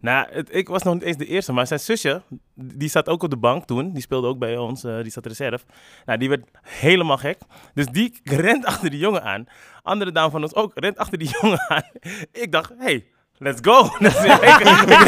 [0.00, 2.22] Nou, ik was nog niet eens de eerste, maar zijn zusje,
[2.54, 3.92] die zat ook op de bank toen.
[3.92, 5.64] Die speelde ook bij ons, eh, die zat reserve.
[6.04, 7.38] Nou, die werd helemaal gek.
[7.74, 9.46] Dus die rent achter die jongen aan.
[9.82, 11.90] Andere dame van ons ook rent achter die jongen aan.
[12.32, 13.06] Ik dacht, hey,
[13.38, 13.88] let's go.
[14.00, 14.30] Dus ik,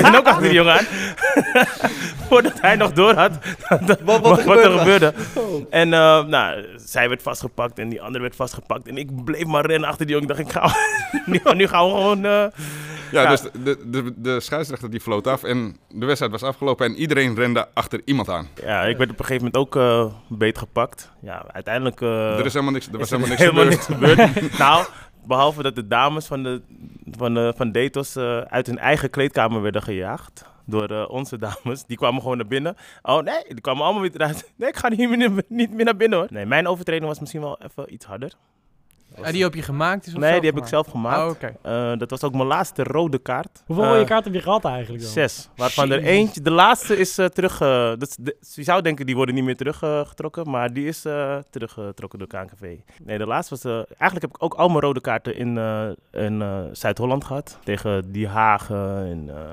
[0.01, 0.85] ren ook achter die jongen aan.
[2.28, 3.33] Voordat hij nog door had
[4.05, 5.14] wat, wat, er gebeurde.
[5.70, 8.89] En eh, nou, zij werd vastgepakt en die andere werd vastgepakt.
[8.89, 10.31] En ik bleef maar rennen achter die jongen.
[10.31, 10.74] Ik dacht, ik ga,
[11.33, 12.24] nu, nu gaan we gewoon...
[12.24, 12.45] eh,
[13.12, 13.28] Ja, Ja.
[13.31, 15.43] dus de, de, de, de scheidsrechter die floot af.
[15.43, 16.87] En de wedstrijd was afgelopen.
[16.87, 18.49] En iedereen rende achter iemand aan.
[18.64, 21.11] Ja, ik werd op een gegeven moment ook eh beet gepakt.
[21.22, 22.01] Ja, uiteindelijk...
[22.01, 24.20] eh, er is helemaal niks, er was is helemaal niks gebeurd.
[24.20, 24.59] gebeurd.
[24.59, 24.87] nou,
[25.26, 26.62] behalve dat de dames van, de,
[27.10, 30.44] van, de, van Datos eh, uit hun eigen kleedkamer werden gejaagd.
[30.64, 31.84] Door eh, onze dames.
[31.84, 32.76] Die kwamen gewoon naar binnen.
[33.02, 34.52] Oh nee, die kwamen allemaal weer eruit.
[34.56, 36.28] Nee, ik ga niet meer, niet meer naar binnen hoor.
[36.30, 38.32] Nee, mijn overtreding was misschien wel even iets harder.
[39.26, 40.12] En die op je gemaakt is?
[40.14, 41.42] Nee, die heb ik zelf gemaakt.
[41.44, 41.48] Oh.
[41.92, 43.62] Eh, dat was ook mijn laatste rode kaart.
[43.66, 45.12] Hoeveel Eh, rode kaart heb je gehad eigenlijk dan?
[45.12, 45.48] Zes.
[45.56, 47.60] Waarvan er eentje, de laatste is eh, terug.
[47.60, 47.68] eh,
[47.98, 52.18] dat de- je zou denken die worden niet meer teruggetrokken, maar die is eh, teruggetrokken
[52.18, 52.76] door KNKV.
[53.04, 53.64] Nee, de laatste was.
[53.64, 57.58] eh, eigenlijk heb ik ook al mijn rode kaarten in, eh, in eh, Zuid-Holland gehad.
[57.64, 59.52] Tegen Die Hagen en eh,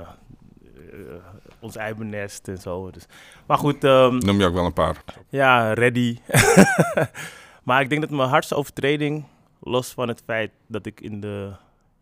[0.92, 1.16] eh,
[1.60, 2.92] ons Eibenest en zo.
[2.92, 3.06] Dus.
[3.48, 5.04] Maar goed, ehm, Noem je ook wel een paar.
[5.30, 6.18] ja, ready.
[7.64, 9.24] maar ik denk dat mijn hardste overtreding,
[9.68, 11.52] los van het feit dat ik in de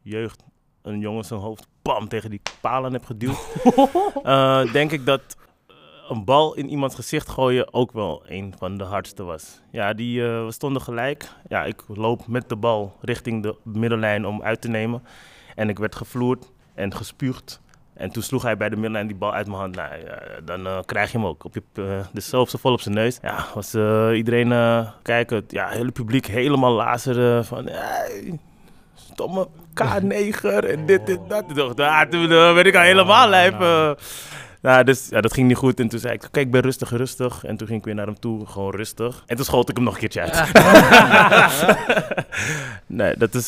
[0.01, 0.43] jeugd
[0.82, 3.38] een jongen zijn hoofd bam tegen die palen heb geduwd,
[4.24, 5.38] eh, denk ik dat
[5.68, 5.76] eh,
[6.09, 9.61] een bal in iemands gezicht gooien ook wel een van de hardste was.
[9.72, 11.32] Ja, die, eh, we stonden gelijk.
[11.47, 15.03] Ja, ik loop met de bal richting de middenlijn om uit te nemen.
[15.55, 17.61] En ik werd gevloerd en gespuugd.
[17.96, 19.76] En toen sloeg hij bij de middenlijn die bal uit mijn hand.
[19.76, 21.43] Nou, ja, dan eh, krijg je hem ook.
[21.43, 23.18] Op je, eh, dus zo vol op zijn neus.
[23.22, 24.50] Ja, was eh, iedereen
[25.02, 25.43] kijken.
[25.48, 27.68] Ja, het hele publiek helemaal lazeren van...
[27.68, 28.39] "Hey,
[28.96, 31.48] stomme K9 en dit, dit, dat.
[31.48, 33.60] Toen, dacht ik, ah, toen werd ik al helemaal lijp.
[34.62, 35.80] Nou, dus ja, dat ging niet goed.
[35.80, 37.43] En toen zei ik, kijk, ik ben rustig, rustig.
[37.43, 39.24] En toen ging ik weer naar hem toe, gewoon rustig.
[39.26, 40.52] En toen schoot ik hem nog een keertje uit.
[43.00, 43.48] nee, dat is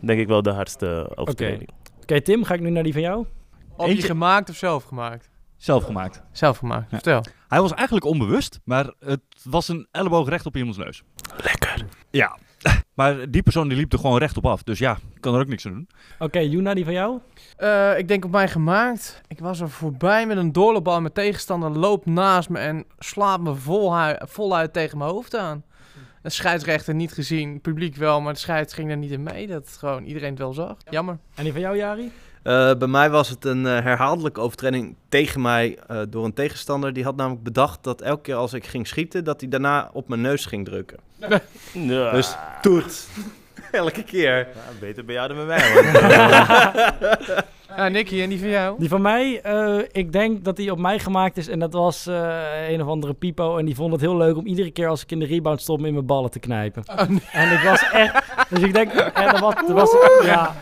[0.00, 1.68] denk ik wel de hardste overtreding.
[2.02, 3.26] Oké, Tim, ga ik nu naar die van jou?
[3.78, 5.30] Op je gemaakt of zelf gemaakt?
[5.56, 6.22] Zelf gemaakt.
[6.32, 6.96] Zelf gemaakt, Ja.
[6.96, 7.24] vertel.
[7.48, 11.02] Hij was eigenlijk onbewust, maar het was een elleboog recht op iemands neus.
[11.42, 11.84] Lekker.
[12.10, 12.38] Ja.
[12.94, 14.62] Maar die persoon die liep er gewoon recht op af.
[14.62, 15.88] Dus ja, ik kan er ook niks aan doen.
[16.18, 17.18] Oké, Juna, die van jou?
[17.56, 19.20] Eh, ik denk op mij gemaakt.
[19.28, 21.00] Ik was er voorbij met een doorloopbal.
[21.00, 23.54] Mijn tegenstander loopt naast me en slaat me
[24.26, 25.64] voluit tegen mijn hoofd aan.
[26.22, 29.46] De scheidsrechter niet gezien, publiek wel, maar de scheids ging er niet in mee.
[29.46, 30.76] Dat gewoon iedereen het wel zag.
[30.90, 31.18] Jammer.
[31.34, 32.12] En die van jou, Jari?
[32.42, 36.92] Eh, bij mij was het een eh, herhaaldelijke overtreding tegen mij eh, door een tegenstander.
[36.92, 40.08] Die had namelijk bedacht dat elke keer als ik ging schieten, dat hij daarna op
[40.08, 40.98] mijn neus ging drukken.
[41.72, 42.10] Ja.
[42.10, 43.08] Dus toet.
[43.72, 44.36] elke keer.
[44.38, 44.46] Ja,
[44.80, 47.44] beter bij jou dan bij mij.
[47.76, 48.74] Ja, Nicky, en die van jou?
[48.78, 51.48] Die van mij, eh, ik denk dat die op mij gemaakt is.
[51.48, 53.56] En dat was eh, een of andere pipo.
[53.56, 55.80] En die vond het heel leuk om iedere keer als ik in de rebound stond,
[55.80, 56.82] me in mijn ballen te knijpen.
[57.32, 58.24] En ik was echt...
[58.48, 59.54] Dus ik denk, ja, dat was...
[59.54, 60.54] Dat was ja,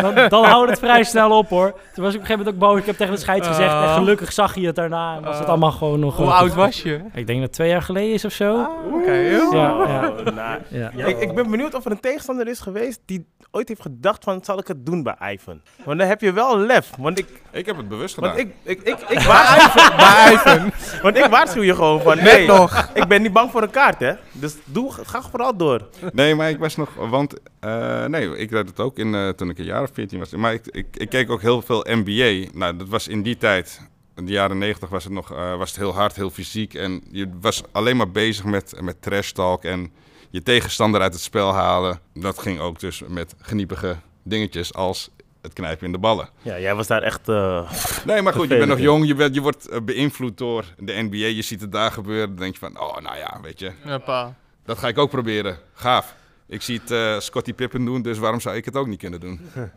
[0.00, 1.72] dan, dan houdt het vrij snel op hoor.
[1.94, 2.78] Toen was ik op een gegeven moment ook boos.
[2.78, 3.72] Ik heb tegen de scheids gezegd.
[3.72, 5.16] En gelukkig zag je het daarna.
[5.16, 6.16] En was het allemaal gewoon nog...
[6.16, 7.00] Hoe eh, oud was je?
[7.14, 8.66] Ik denk dat het twee jaar geleden is of zo.
[8.92, 10.08] Oké, Ja, ja.
[10.08, 10.90] Oh, nou, Ja.
[10.90, 14.44] Ik, ik ben benieuwd of er een tegenstander is geweest die ooit heeft gedacht van,
[14.44, 15.60] zal ik het doen bij Ivan?
[15.84, 16.90] Want dan heb je wel lef.
[16.98, 18.34] Want ik, Ik heb het bewust gedaan.
[18.36, 20.72] want ik, ik, ik, ik, waarschuw, Bij Ivan.
[21.02, 22.90] want ik waarschuw je gewoon van, nee, nog.
[22.94, 24.12] ik ben niet bang voor een kaart hè.
[24.32, 25.88] Dus doe, ga vooral door.
[26.12, 29.50] Nee, maar ik was nog, want eh, nee, ik deed het ook in, eh, toen
[29.50, 30.30] ik een jaar of 14 was.
[30.30, 32.58] Maar ik, ik, ik keek ook heel veel NBA.
[32.58, 33.80] Nou, dat was in die tijd,
[34.16, 36.74] in de jaren 90 was het nog, eh, was het heel hard, heel fysiek.
[36.74, 39.92] En je was alleen maar bezig met, met trash talk en
[40.30, 42.00] je tegenstander uit het spel halen.
[42.14, 45.10] Dat ging ook dus met geniepige dingetjes als
[45.42, 46.28] het knijpen in de ballen.
[46.42, 47.28] Ja, jij was daar echt...
[47.28, 47.70] eh,
[48.04, 50.92] Nee, maar goed, je bent nog jong, je, bent, je wordt eh, beïnvloed door de
[50.92, 51.16] NBA.
[51.26, 53.98] Je ziet het daar gebeuren, dan denk je van, oh, nou ja, weet je, Ja,
[53.98, 54.34] pa.
[54.64, 55.58] dat ga ik ook proberen.
[55.74, 56.14] Gaaf.
[56.46, 59.20] Ik zie het eh Scottie Pippen doen, dus waarom zou ik het ook niet kunnen
[59.20, 59.40] doen?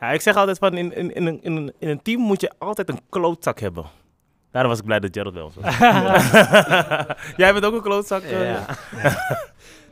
[0.00, 2.40] Ja, ik zeg altijd van, in, in, in, een, in, een, in een team moet
[2.40, 3.84] je altijd een klootzak hebben.
[4.50, 5.76] Daarom was ik blij dat Gerald wel was.
[7.36, 8.22] Jij bent ook een klootzak?
[8.24, 8.66] Ja.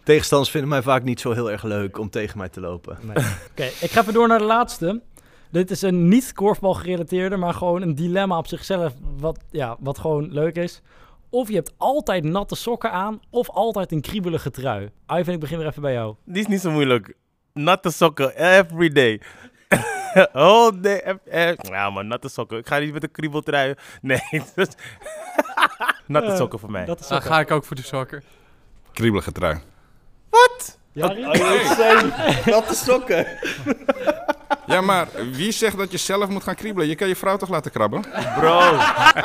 [0.08, 2.98] Tegenstanders vinden mij vaak niet zo heel erg leuk om tegen mij te lopen.
[3.02, 3.16] Nee.
[3.50, 5.00] Oké, ik ga even door naar de laatste.
[5.50, 9.98] Dit is een niet korfbal gerelateerde, maar gewoon een dilemma op zichzelf wat, ja, wat
[9.98, 10.82] gewoon leuk is.
[11.30, 14.90] Of je hebt altijd natte sokken aan, of altijd een kriebelige trui.
[15.08, 16.14] Ivan, ik begin weer even bij jou.
[16.24, 17.14] Die is niet zo moeilijk.
[17.52, 19.20] Natte sokken, every day.
[20.32, 21.18] All day.
[21.24, 22.58] eh, Ja, maar natte sokken.
[22.58, 23.74] Ik ga niet met een kriebeltrui.
[24.02, 24.20] Nee.
[24.54, 24.68] dus-
[26.06, 26.84] natte Eh, sokken voor mij.
[26.84, 28.22] Dat is Dan ga ik ook voor de sokken.
[28.92, 29.58] Kriebelige trui.
[30.92, 31.22] Jari?
[32.52, 33.26] Dat de sokken.
[34.66, 36.88] Ja, maar wie zegt dat je zelf moet gaan kriebelen?
[36.88, 38.00] Je kan je vrouw toch laten krabben?
[38.38, 38.60] Bro,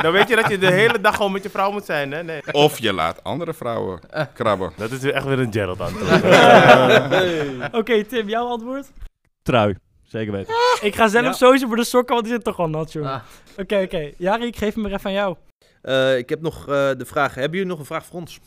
[0.01, 2.23] dan weet je dat je de hele dag gewoon met je vrouw moet zijn, hè?
[2.23, 2.41] Nee.
[2.51, 3.99] Of je laat andere vrouwen
[4.33, 4.71] krabben.
[4.77, 6.23] Dat is echt weer een Gerald antwoord.
[7.79, 8.87] Oké, Tim, jouw antwoord?
[9.43, 10.53] Trui, zeker weten.
[10.81, 11.31] Ik ga zelf Ja.
[11.33, 13.11] sowieso voor de sokken, want die zit toch al nat, jongen.
[13.11, 13.21] Ah.
[13.57, 14.11] Oké, oké.
[14.17, 15.35] Jari, ik geef hem maar even aan jou.
[15.81, 16.65] Eh, ik heb nog eh,
[16.97, 18.39] de vraag, hebben jullie nog een vraag voor ons?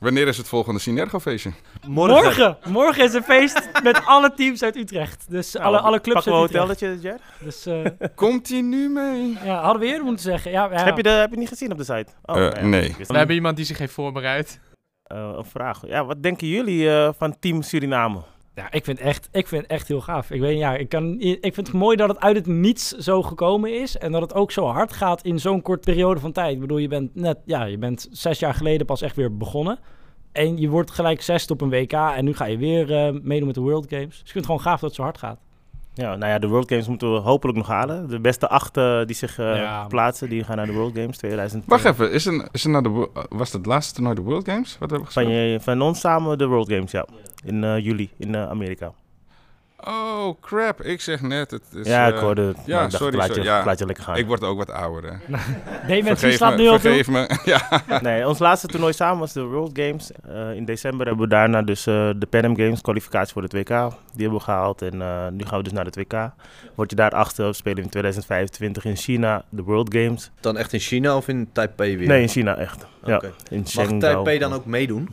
[0.00, 1.50] Wanneer is het volgende Synergo-feestje?
[1.86, 2.56] Morgen.
[2.68, 5.24] Morgen is een feest met alle teams uit Utrecht.
[5.30, 6.80] Dus alle, alle clubs Pakken we uit een Utrecht.
[6.80, 7.44] hotelletje, Ger?
[7.44, 9.36] Dus eh, Komt hij nu mee?
[9.44, 10.50] ja, hadden we eerder moeten zeggen.
[10.50, 10.84] Ja, ja.
[10.84, 12.06] Heb, je de, heb je niet gezien op de site?
[12.24, 12.94] Oh, Eh, nee.
[13.06, 14.60] We hebben iemand die zich heeft voorbereid.
[15.02, 15.80] Eh, een vraag.
[15.86, 18.20] Ja, wat denken jullie eh, van Team Suriname?
[18.58, 20.30] Ja, ik vind, echt, ik vind het echt heel gaaf.
[20.30, 23.22] Ik, weet, ja, ik, kan, ik vind het mooi dat het uit het niets zo
[23.22, 23.98] gekomen is.
[23.98, 26.54] En dat het ook zo hard gaat in zo'n kort periode van tijd.
[26.54, 29.78] Ik bedoel, je bent net, ja, je bent zes jaar geleden pas echt weer begonnen.
[30.32, 31.92] En je wordt gelijk zesde op een WK.
[31.92, 34.08] En nu ga je weer eh, meedoen met de World Games.
[34.08, 35.40] Dus ik vind het gewoon gaaf dat het zo hard gaat.
[35.98, 38.08] Ja, nou ja, de World Games moeten we hopelijk nog halen.
[38.08, 39.86] De beste acht eh, die zich eh, Ja.
[39.86, 41.64] plaatsen, die gaan naar de World Games 2000.
[41.66, 44.76] Wacht even, is er, is er nou de, was het laatste toernooi de World Games?
[44.78, 47.06] Wat hebben we Van, je, van ons samen de World Games, ja.
[47.44, 48.92] In eh, juli, in eh, Amerika.
[49.86, 50.82] Oh, crap.
[50.82, 51.86] Ik zeg net, het is...
[51.86, 52.56] ja, eh, ik hoorde het.
[52.66, 53.64] ja, dacht, sorry, laat je, sorry, ja.
[53.64, 54.16] laat je lekker gaan.
[54.16, 55.16] Ik word ook wat ouder, hè.
[55.88, 57.04] Nee, mensen, Vergeef slaat nu al toe.
[57.06, 57.38] me.
[57.44, 57.82] Ja.
[58.02, 60.10] Nee, ons laatste toernooi samen was de World Games.
[60.28, 63.52] Eh, in december hebben we daarna dus eh, de Pan Am Games, kwalificatie voor het
[63.52, 63.68] WK.
[63.68, 66.30] Die hebben we gehaald en eh, nu gaan we dus naar het WK.
[66.74, 70.30] Word je daar achter, spelen we in 2025 in China de World Games.
[70.40, 72.08] Dan echt in China of in Taipei weer?
[72.08, 72.86] Nee, in China echt.
[73.04, 73.86] Ja, in Mag.
[73.98, 75.08] Taipei dan ook meedoen?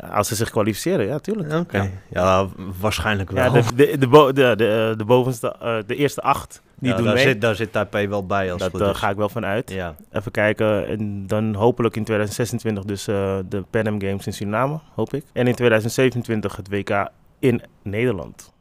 [0.00, 1.52] Ja, als ze zich kwalificeren, ja, tuurlijk.
[1.52, 1.76] Oké.
[1.78, 1.90] Ja.
[2.10, 2.46] Ja.
[2.80, 3.44] waarschijnlijk wel.
[3.44, 6.96] Ja, de, de, de, bo- de, de, de bovenste, eh, de eerste acht, die Ja,
[6.96, 7.22] doen daar mee.
[7.24, 8.96] Zit, daar zit Taipei wel bij als dat is.
[8.98, 9.70] ga ik wel van uit.
[9.70, 9.94] Ja.
[10.12, 10.86] Even kijken.
[10.86, 15.24] En dan hopelijk in 2026 dus eh, de Pan Am Games in Suriname, hoop ik.
[15.32, 17.08] En in 2027 het WK
[17.38, 18.52] in Nederland.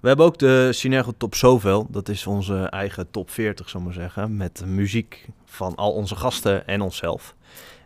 [0.00, 1.86] We hebben ook de Synergo Top Zoveel.
[1.90, 4.36] Dat is onze eigen top 40, zullen we maar zeggen.
[4.36, 7.34] Met muziek van al onze gasten en onszelf.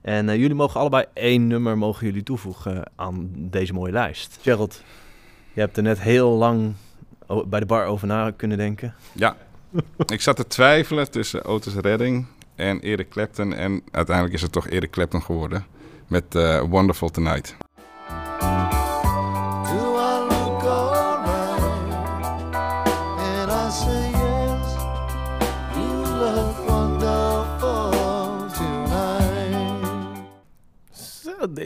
[0.07, 4.38] En eh, jullie mogen allebei één nummer mogen jullie toevoegen aan deze mooie lijst.
[4.40, 4.82] Gerald,
[5.52, 6.74] je hebt er net heel lang
[7.46, 8.94] bij de bar over na kunnen denken.
[9.12, 9.36] Ja,
[10.07, 13.54] ik zat te twijfelen tussen Otis Redding en Eric Clapton.
[13.54, 15.66] En uiteindelijk is het toch Eric Clapton geworden
[16.07, 17.57] met eh, Wonderful Tonight.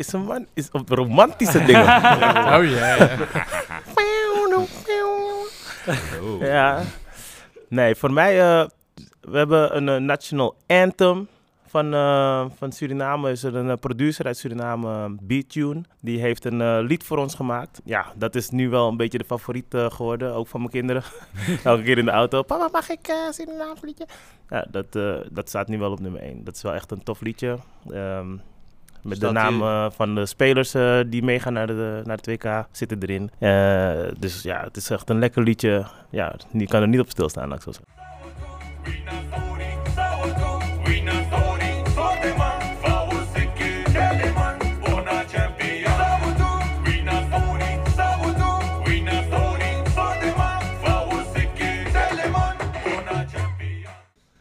[0.00, 1.80] Deze man is op romantische dingen.
[2.56, 3.08] Oh ja.
[6.40, 6.82] Ja.
[7.68, 8.68] Nee, voor mij, eh,
[9.20, 11.28] we hebben een eh, national anthem
[11.66, 13.30] van, eh, van Suriname.
[13.30, 15.82] Is er een producer uit Suriname, uh, Beattune.
[16.00, 17.80] Die heeft een eh, lied voor ons gemaakt.
[17.84, 21.02] Ja, dat is nu wel een beetje de favoriet geworden, ook van mijn kinderen.
[21.64, 24.06] Elke keer in de auto, papa mag ik uh, Surinaams liedje?
[24.50, 26.44] Ja, dat, eh, dat staat nu wel op nummer 1.
[26.44, 27.58] Dat is wel echt een tof liedje.
[27.90, 28.36] Ehm,
[29.02, 32.16] met Staat de naam die- eh, van de spelers eh, die meegaan naar de, naar
[32.16, 33.30] de 2K zitten erin.
[33.38, 35.86] Eh, dus ja, het is echt een lekker liedje.
[36.10, 37.88] Ja, die kan er niet op stilstaan, laat ik zo zeggen.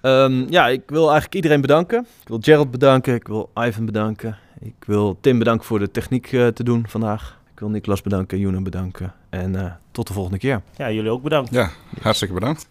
[0.02, 2.00] Ehm, ja, ik wil eigenlijk iedereen bedanken.
[2.22, 4.38] Ik wil Gerald bedanken, ik wil Ivan bedanken.
[4.60, 7.40] Ik wil Tim bedanken voor de techniek eh, te doen vandaag.
[7.54, 9.14] Ik wil Niklas bedanken, Joenen bedanken.
[9.30, 10.62] En eh, tot de volgende keer.
[10.76, 11.52] Ja, jullie ook bedankt.
[11.52, 11.70] Ja,
[12.02, 12.68] hartstikke bedankt.